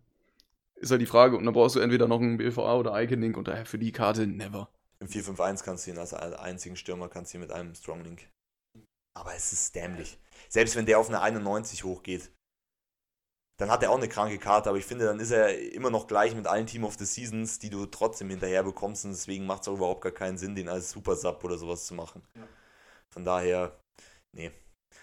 [0.77, 1.37] Ist halt die Frage.
[1.37, 4.27] Und dann brauchst du entweder noch einen BVA oder Icon-Link und daher für die Karte
[4.27, 4.69] never.
[5.01, 8.29] Im 4-5-1 kannst du ihn als einzigen Stürmer kannst du ihn mit einem Stronglink.
[9.17, 10.19] Aber es ist dämlich.
[10.49, 12.31] Selbst wenn der auf eine 91 hochgeht,
[13.59, 16.07] dann hat er auch eine kranke Karte, aber ich finde, dann ist er immer noch
[16.07, 19.63] gleich mit allen Team of the Seasons, die du trotzdem hinterher bekommst und deswegen macht
[19.63, 22.23] es auch überhaupt gar keinen Sinn, den als Super Sub oder sowas zu machen.
[22.35, 22.49] Ja.
[23.11, 23.79] Von daher,
[24.33, 24.51] nee.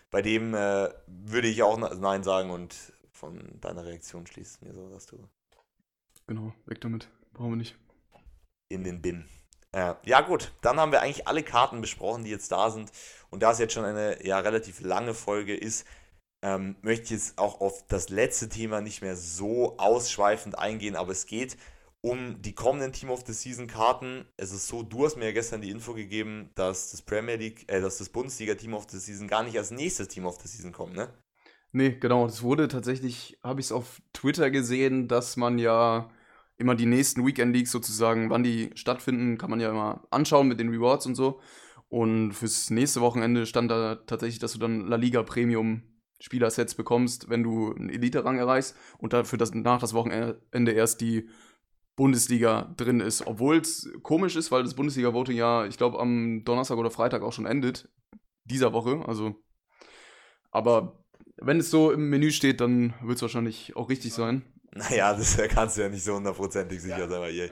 [0.10, 4.90] Bei dem äh, würde ich auch Nein sagen und von deiner Reaktion schließt mir so,
[4.90, 5.28] dass du.
[6.26, 7.10] Genau, weg damit.
[7.34, 7.78] Brauchen wir nicht.
[8.70, 9.28] In den Bin.
[9.78, 12.92] Äh, ja, gut, dann haben wir eigentlich alle Karten besprochen, die jetzt da sind.
[13.30, 15.86] Und da es jetzt schon eine ja, relativ lange Folge ist,
[16.42, 21.12] ähm, möchte ich jetzt auch auf das letzte Thema nicht mehr so ausschweifend eingehen, aber
[21.12, 21.58] es geht
[22.02, 24.26] um die kommenden Team of the Season Karten.
[24.36, 27.72] Es ist so, du hast mir ja gestern die Info gegeben, dass das Premier League,
[27.72, 30.48] äh, dass das Bundesliga Team of the Season gar nicht als nächstes Team of the
[30.48, 31.14] Season kommt, ne?
[31.72, 32.26] Nee, genau.
[32.26, 36.10] Das wurde tatsächlich, habe ich es auf Twitter gesehen, dass man ja
[36.58, 40.60] immer die nächsten Weekend Leagues sozusagen, wann die stattfinden, kann man ja immer anschauen mit
[40.60, 41.40] den Rewards und so.
[41.90, 45.84] Und fürs nächste Wochenende stand da tatsächlich, dass du dann La Liga Premium
[46.20, 51.30] Spielersets bekommst, wenn du einen Elite-Rang erreichst und dafür das, nach das Wochenende erst die
[51.96, 53.26] Bundesliga drin ist.
[53.28, 57.34] Obwohl es komisch ist, weil das Bundesliga-Voting ja, ich glaube, am Donnerstag oder Freitag auch
[57.34, 57.90] schon endet.
[58.46, 59.04] Dieser Woche.
[59.08, 59.36] Also.
[60.52, 61.04] Aber
[61.38, 64.44] wenn es so im Menü steht, dann wird es wahrscheinlich auch richtig sein.
[64.74, 67.08] Naja, das kannst du ja nicht so hundertprozentig sicher ja.
[67.08, 67.50] sein bei ihr.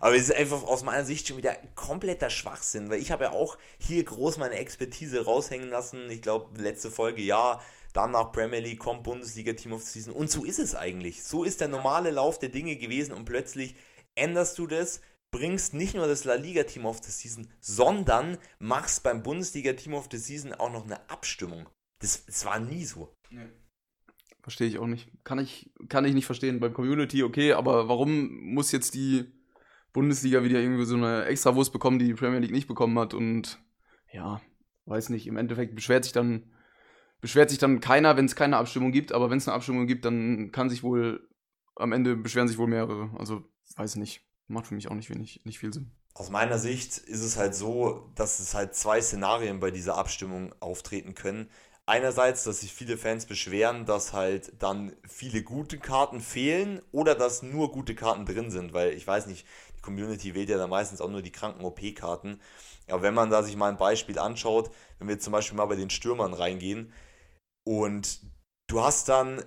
[0.00, 3.32] Aber es ist einfach aus meiner Sicht schon wieder kompletter Schwachsinn, weil ich habe ja
[3.32, 6.10] auch hier groß meine Expertise raushängen lassen.
[6.10, 7.60] Ich glaube, letzte Folge, ja,
[7.92, 10.12] dann nach Premier League kommt Bundesliga Team of the Season.
[10.12, 11.24] Und so ist es eigentlich.
[11.24, 13.74] So ist der normale Lauf der Dinge gewesen und plötzlich
[14.14, 15.00] änderst du das,
[15.30, 19.94] bringst nicht nur das La Liga Team of the Season, sondern machst beim Bundesliga Team
[19.94, 21.68] of the Season auch noch eine Abstimmung.
[22.00, 23.14] Das, das war nie so.
[23.30, 23.48] Nee.
[24.46, 25.10] Verstehe ich auch nicht.
[25.24, 26.60] Kann ich, kann ich nicht verstehen.
[26.60, 29.24] Beim Community, okay, aber warum muss jetzt die
[29.92, 33.12] Bundesliga wieder irgendwie so eine Extrawurst bekommen, die die Premier League nicht bekommen hat?
[33.12, 33.58] Und
[34.12, 34.40] ja,
[34.84, 35.26] weiß nicht.
[35.26, 36.44] Im Endeffekt beschwert sich dann
[37.20, 40.04] beschwert sich dann keiner, wenn es keine Abstimmung gibt, aber wenn es eine Abstimmung gibt,
[40.04, 41.28] dann kann sich wohl,
[41.74, 43.10] am Ende beschweren sich wohl mehrere.
[43.18, 43.42] Also,
[43.74, 44.22] weiß nicht.
[44.46, 45.90] Macht für mich auch nicht wenig, nicht viel Sinn.
[46.14, 50.54] Aus meiner Sicht ist es halt so, dass es halt zwei Szenarien bei dieser Abstimmung
[50.60, 51.50] auftreten können.
[51.88, 57.42] Einerseits, dass sich viele Fans beschweren, dass halt dann viele gute Karten fehlen oder dass
[57.42, 59.46] nur gute Karten drin sind, weil ich weiß nicht,
[59.78, 62.40] die Community wählt ja dann meistens auch nur die kranken OP-Karten.
[62.88, 65.76] Aber wenn man da sich mal ein Beispiel anschaut, wenn wir zum Beispiel mal bei
[65.76, 66.92] den Stürmern reingehen,
[67.66, 68.20] und
[68.68, 69.44] du hast dann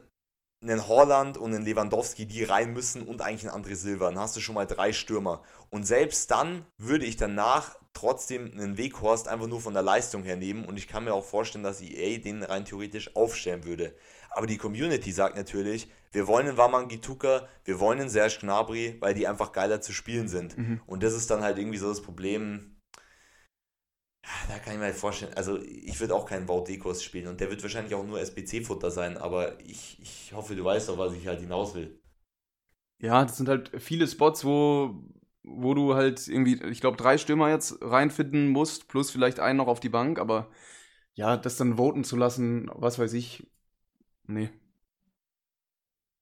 [0.62, 4.10] einen Holland und einen Lewandowski, die rein müssen und eigentlich einen André Silva.
[4.10, 5.42] Dann hast du schon mal drei Stürmer.
[5.70, 10.36] Und selbst dann würde ich danach trotzdem einen Weghorst einfach nur von der Leistung her
[10.36, 10.66] nehmen.
[10.66, 13.96] Und ich kann mir auch vorstellen, dass EA den rein theoretisch aufstellen würde.
[14.32, 18.98] Aber die Community sagt natürlich, wir wollen einen Waman Gituka, wir wollen einen Serge Gnabry,
[19.00, 20.58] weil die einfach geiler zu spielen sind.
[20.58, 20.82] Mhm.
[20.86, 22.80] Und das ist dann halt irgendwie so das Problem,
[24.48, 27.50] da kann ich mir halt vorstellen, also ich würde auch keinen Baudekos spielen und der
[27.50, 31.28] wird wahrscheinlich auch nur SBC-Futter sein, aber ich, ich hoffe, du weißt doch, was ich
[31.28, 32.00] halt hinaus will.
[33.02, 35.04] Ja, das sind halt viele Spots, wo,
[35.44, 39.68] wo du halt irgendwie, ich glaube, drei Stürmer jetzt reinfinden musst, plus vielleicht einen noch
[39.68, 40.50] auf die Bank, aber
[41.14, 43.48] ja, das dann voten zu lassen, was weiß ich,
[44.28, 44.50] nee.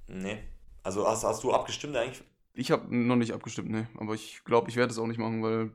[0.07, 0.39] Nee.
[0.83, 2.23] Also hast, hast du abgestimmt eigentlich?
[2.53, 3.85] Ich habe noch nicht abgestimmt, nee.
[3.97, 5.71] Aber ich glaube, ich werde es auch nicht machen, weil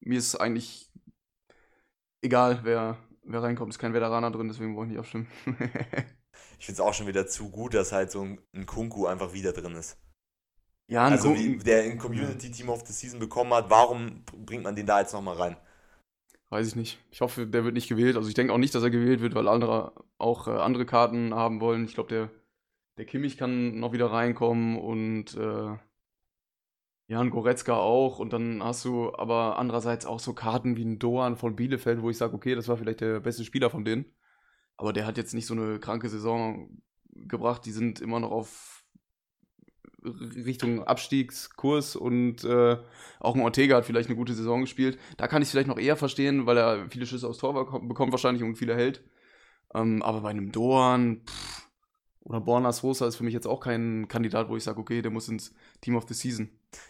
[0.00, 0.90] mir ist eigentlich
[2.22, 5.28] egal, wer, wer reinkommt, ist kein Veteraner drin, deswegen brauche ich nicht abstimmen.
[6.58, 9.32] ich finde es auch schon wieder zu gut, dass halt so ein, ein Kunku einfach
[9.32, 9.98] wieder drin ist.
[10.86, 14.76] Ja, also wie, der ein Community Team of the Season bekommen hat, warum bringt man
[14.76, 15.56] den da jetzt nochmal rein?
[16.50, 16.98] Weiß ich nicht.
[17.10, 18.16] Ich hoffe, der wird nicht gewählt.
[18.16, 21.34] Also ich denke auch nicht, dass er gewählt wird, weil andere auch äh, andere Karten
[21.34, 21.84] haben wollen.
[21.84, 22.30] Ich glaube, der,
[22.98, 25.76] der Kimmich kann noch wieder reinkommen und äh,
[27.06, 28.18] ja, ein Goretzka auch.
[28.18, 32.10] Und dann hast du aber andererseits auch so Karten wie ein Doan von Bielefeld, wo
[32.10, 34.04] ich sage, okay, das war vielleicht der beste Spieler von denen.
[34.76, 37.64] Aber der hat jetzt nicht so eine kranke Saison gebracht.
[37.64, 38.83] Die sind immer noch auf
[40.04, 42.76] Richtung Abstiegskurs und äh,
[43.20, 44.98] auch ein Ortega hat vielleicht eine gute Saison gespielt.
[45.16, 48.12] Da kann ich es vielleicht noch eher verstehen, weil er viele Schüsse aufs Tor bekommt
[48.12, 49.02] wahrscheinlich und viele hält.
[49.74, 51.68] Ähm, aber bei einem Doan, pff,
[52.24, 55.10] oder Borna Sosa ist für mich jetzt auch kein Kandidat, wo ich sage, okay, der
[55.10, 56.48] muss ins Team of the Season.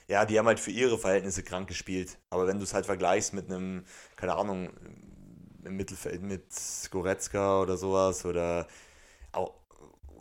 [0.08, 2.18] Ja, die haben halt für ihre Verhältnisse krank gespielt.
[2.30, 3.84] Aber wenn du es halt vergleichst mit einem,
[4.16, 4.70] keine Ahnung,
[5.64, 6.46] im Mittelfeld mit
[6.90, 8.68] Goretzka oder sowas oder,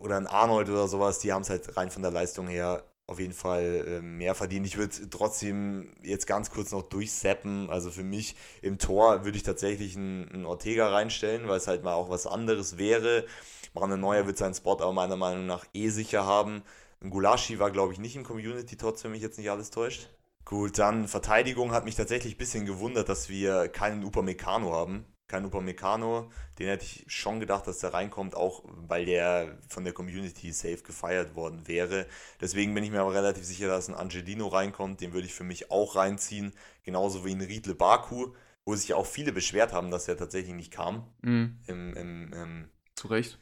[0.03, 3.19] oder ein Arnold oder sowas, die haben es halt rein von der Leistung her auf
[3.19, 4.65] jeden Fall äh, mehr verdient.
[4.65, 7.69] Ich würde trotzdem jetzt ganz kurz noch durchseppen.
[7.69, 11.93] Also für mich im Tor würde ich tatsächlich einen, Ortega reinstellen, weil es halt mal
[11.93, 13.25] auch was anderes wäre.
[13.73, 16.63] Manuel Neuer wird seinen Spot aber meiner Meinung nach eh sicher haben.
[17.01, 20.09] Ein Gulaschi war, glaube ich, nicht im Community trotz, wenn mich jetzt nicht alles täuscht.
[20.45, 25.05] Gut, dann Verteidigung hat mich tatsächlich ein bisschen gewundert, dass wir keinen Upamecano haben.
[25.33, 29.91] Kein Upamecano, den hätte ich schon gedacht, dass der reinkommt, auch weil der von der
[29.91, 32.05] Community safe gefeiert worden wäre.
[32.39, 35.01] Deswegen bin ich mir aber relativ sicher, dass ein Angelino reinkommt.
[35.01, 36.53] Den würde ich für mich auch reinziehen.
[36.83, 40.71] Genauso wie ein Riedle Baku, wo sich auch viele beschwert haben, dass er tatsächlich nicht
[40.71, 41.11] kam.
[41.23, 41.57] Mhm.
[41.65, 43.39] Im, im, im, Zu Recht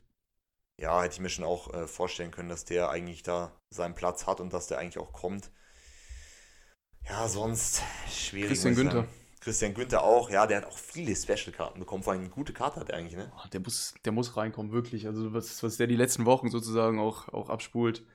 [0.80, 4.28] ja, hätte ich mir schon auch äh, vorstellen können, dass der eigentlich da seinen Platz
[4.28, 5.52] hat und dass der eigentlich auch kommt.
[7.08, 8.48] Ja, sonst schwierig.
[8.48, 9.08] Christian Günther.
[9.42, 12.80] Christian Günther auch, ja, der hat auch viele Special-Karten bekommen, vor allem eine gute Karte
[12.80, 13.32] hat er eigentlich, ne?
[13.52, 15.08] Der muss, der muss reinkommen, wirklich.
[15.08, 18.06] Also was, was der die letzten Wochen sozusagen auch, auch abspult.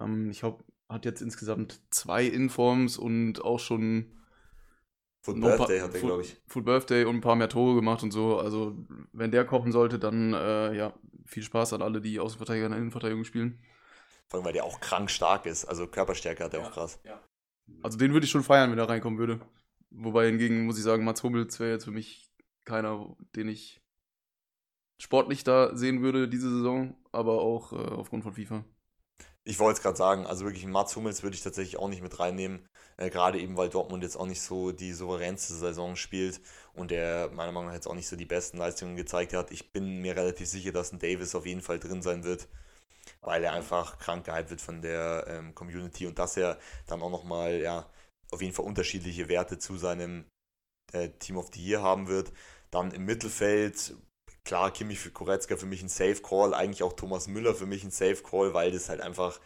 [0.00, 4.18] Ähm, ich glaube, hat jetzt insgesamt zwei Informs und auch schon
[5.20, 6.36] Food Birthday hat er, glaube ich.
[6.48, 8.38] Food Birthday und ein paar mehr Tore gemacht und so.
[8.38, 8.76] Also,
[9.12, 10.94] wenn der kommen sollte, dann äh, ja,
[11.26, 13.60] viel Spaß an alle, die Außenverteidiger in der Innenverteidigung spielen.
[14.28, 15.64] Vor allem, weil der auch krank stark ist.
[15.64, 16.98] Also Körperstärke hat er ja, auch krass.
[17.04, 17.20] Ja.
[17.82, 19.40] Also den würde ich schon feiern, wenn er reinkommen würde.
[19.94, 22.30] Wobei hingegen muss ich sagen, Mats Hummels wäre jetzt für mich
[22.64, 23.80] keiner, den ich
[24.98, 28.64] sportlich da sehen würde diese Saison, aber auch äh, aufgrund von FIFA.
[29.44, 32.18] Ich wollte es gerade sagen, also wirklich Mats Hummels würde ich tatsächlich auch nicht mit
[32.18, 32.68] reinnehmen.
[32.96, 36.40] Äh, Gerade eben, weil Dortmund jetzt auch nicht so die souveränste Saison spielt
[36.74, 39.50] und der meiner Meinung nach jetzt auch nicht so die besten Leistungen gezeigt hat.
[39.50, 42.48] Ich bin mir relativ sicher, dass ein Davis auf jeden Fall drin sein wird,
[43.22, 47.10] weil er einfach krank gehypt wird von der ähm, Community und dass er dann auch
[47.10, 47.86] nochmal, ja,
[48.32, 50.24] auf jeden Fall unterschiedliche Werte zu seinem
[50.92, 52.32] äh, Team of the Year haben wird.
[52.70, 53.94] Dann im Mittelfeld,
[54.44, 57.84] klar, Kimmich für Koretzka für mich ein Safe Call, eigentlich auch Thomas Müller für mich
[57.84, 59.40] ein Safe Call, weil das halt einfach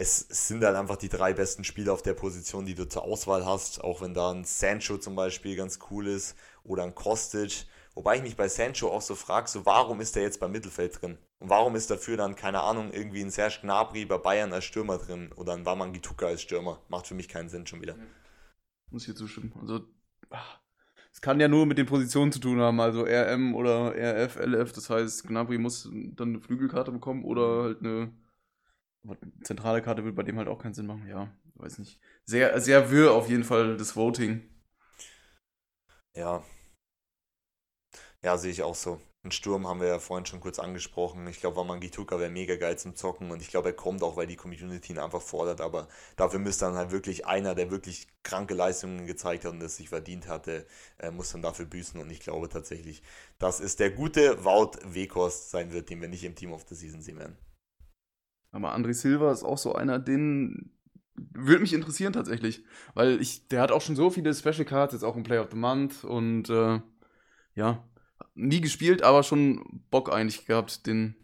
[0.00, 3.44] es sind halt einfach die drei besten Spieler auf der Position, die du zur Auswahl
[3.44, 7.66] hast, auch wenn da ein Sancho zum Beispiel ganz cool ist oder ein Kostic.
[7.98, 11.02] Wobei ich mich bei Sancho auch so frage, so warum ist der jetzt beim Mittelfeld
[11.02, 11.18] drin?
[11.40, 14.98] Und warum ist dafür dann, keine Ahnung, irgendwie ein Serge Gnabry bei Bayern als Stürmer
[14.98, 16.80] drin oder ein Waman Gituka als Stürmer?
[16.88, 17.96] Macht für mich keinen Sinn schon wieder.
[18.92, 19.52] Muss ich hier zustimmen.
[19.60, 19.80] Also,
[20.30, 20.60] ah,
[21.12, 24.72] es kann ja nur mit den Positionen zu tun haben, also RM oder RF, LF,
[24.74, 28.12] das heißt, Gnabry muss dann eine Flügelkarte bekommen oder halt eine
[29.42, 31.08] zentrale Karte würde bei dem halt auch keinen Sinn machen.
[31.08, 31.98] Ja, weiß nicht.
[32.24, 34.48] Sehr, sehr wirr auf jeden Fall das Voting.
[36.14, 36.44] Ja.
[38.24, 39.00] Ja, sehe ich auch so.
[39.24, 41.26] Ein Sturm haben wir ja vorhin schon kurz angesprochen.
[41.26, 44.26] Ich glaube, Wamangituka wäre mega geil zum Zocken und ich glaube, er kommt auch, weil
[44.26, 45.60] die Community ihn einfach fordert.
[45.60, 49.76] Aber dafür müsste dann halt wirklich einer, der wirklich kranke Leistungen gezeigt hat und es
[49.76, 50.66] sich verdient hatte,
[50.98, 52.00] äh, muss dann dafür büßen.
[52.00, 53.02] Und ich glaube tatsächlich,
[53.38, 56.74] dass es der gute Wout Wekost sein wird, den wir nicht im Team of the
[56.74, 57.36] Season sehen werden.
[58.50, 60.72] Aber André Silva ist auch so einer, den
[61.14, 62.64] würde mich interessieren tatsächlich.
[62.94, 65.48] Weil ich, der hat auch schon so viele Special Cards, jetzt auch im Play of
[65.50, 66.80] the Month und äh,
[67.54, 67.84] ja,
[68.34, 71.14] nie gespielt, aber schon Bock eigentlich gehabt, den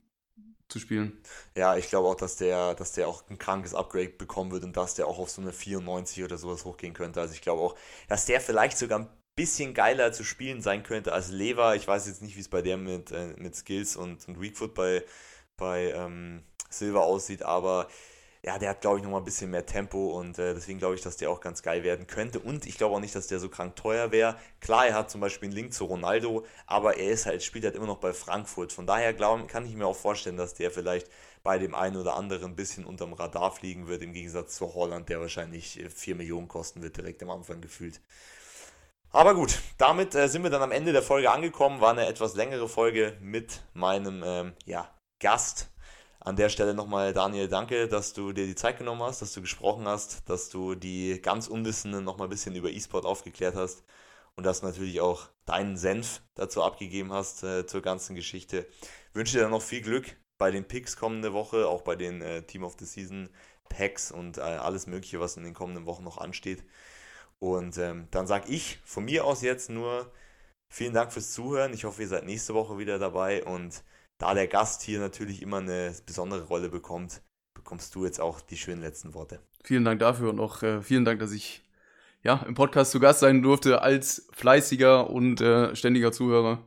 [0.69, 1.21] zu spielen.
[1.57, 4.77] Ja, ich glaube auch, dass der, dass der auch ein krankes Upgrade bekommen wird und
[4.77, 7.21] dass der auch auf so eine 94 oder sowas hochgehen könnte.
[7.21, 7.77] Also ich glaube auch,
[8.09, 11.77] dass der vielleicht sogar ein bisschen geiler zu spielen sein könnte als Lever.
[11.77, 14.75] Ich weiß jetzt nicht, wie es bei der mit, äh, mit Skills und, und Weakfoot
[14.75, 15.05] bei,
[15.57, 17.89] bei ähm, Silver aussieht, aber
[18.45, 21.01] ja, der hat, glaube ich, nochmal ein bisschen mehr Tempo und äh, deswegen glaube ich,
[21.01, 22.41] dass der auch ganz geil werden könnte.
[22.41, 24.37] Und ich glaube auch nicht, dass der so krank teuer wäre.
[24.61, 27.75] Klar, er hat zum Beispiel einen Link zu Ronaldo, aber er ist halt, spielt halt
[27.75, 28.75] immer noch bei Frankfurt.
[28.75, 31.09] Von daher glaub, kann ich mir auch vorstellen, dass der vielleicht
[31.43, 35.09] bei dem einen oder anderen ein bisschen unterm Radar fliegen wird, im Gegensatz zu Holland,
[35.09, 38.03] der wahrscheinlich 4 äh, Millionen kosten wird, direkt am Anfang gefühlt.
[39.11, 41.81] Aber gut, damit äh, sind wir dann am Ende der Folge angekommen.
[41.81, 45.71] War eine etwas längere Folge mit meinem ähm, ja, Gast
[46.25, 49.43] an der Stelle nochmal, Daniel, danke, dass du dir die Zeit genommen hast, dass du
[49.43, 53.85] gesprochen hast, dass du die ganz Unwissenden nochmal ein bisschen über E-Sport aufgeklärt hast
[54.35, 58.67] und dass du natürlich auch deinen Senf dazu abgegeben hast äh, zur ganzen Geschichte.
[59.11, 62.23] Ich wünsche dir dann noch viel Glück bei den Picks kommende Woche, auch bei den
[62.23, 63.29] äh, Team of the Season
[63.69, 66.65] Packs und äh, alles Mögliche, was in den kommenden Wochen noch ansteht.
[67.39, 70.11] Und ähm, dann sage ich von mir aus jetzt nur
[70.69, 71.75] vielen Dank fürs Zuhören.
[71.75, 73.85] Ich hoffe, ihr seid nächste Woche wieder dabei und
[74.25, 77.21] da der Gast hier natürlich immer eine besondere Rolle bekommt,
[77.53, 79.39] bekommst du jetzt auch die schönen letzten Worte.
[79.63, 81.63] Vielen Dank dafür und auch äh, vielen Dank, dass ich
[82.23, 86.63] ja, im Podcast zu Gast sein durfte als fleißiger und äh, ständiger Zuhörer.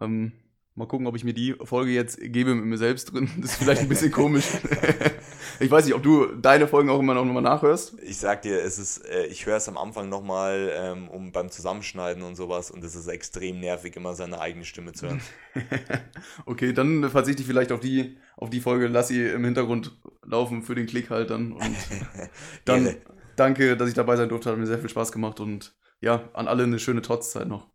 [0.00, 0.30] Ähm,
[0.76, 3.28] mal gucken, ob ich mir die Folge jetzt gebe mit mir selbst drin.
[3.38, 4.46] Das ist vielleicht ein bisschen komisch.
[5.60, 8.00] Ich weiß nicht, ob du deine Folgen auch immer noch mal nachhörst.
[8.02, 11.50] Ich sag dir, es ist, äh, ich höre es am Anfang nochmal ähm, um beim
[11.50, 15.20] Zusammenschneiden und sowas und es ist extrem nervig, immer seine eigene Stimme zu hören.
[16.46, 19.92] okay, dann verzichte ich vielleicht auf die, auf die Folge, lass sie im Hintergrund
[20.24, 21.52] laufen für den Klick halt dann.
[21.52, 21.76] Und
[22.64, 22.96] dann
[23.36, 26.48] danke, dass ich dabei sein durfte, hat mir sehr viel Spaß gemacht und ja, an
[26.48, 27.68] alle eine schöne Trotzzeit noch.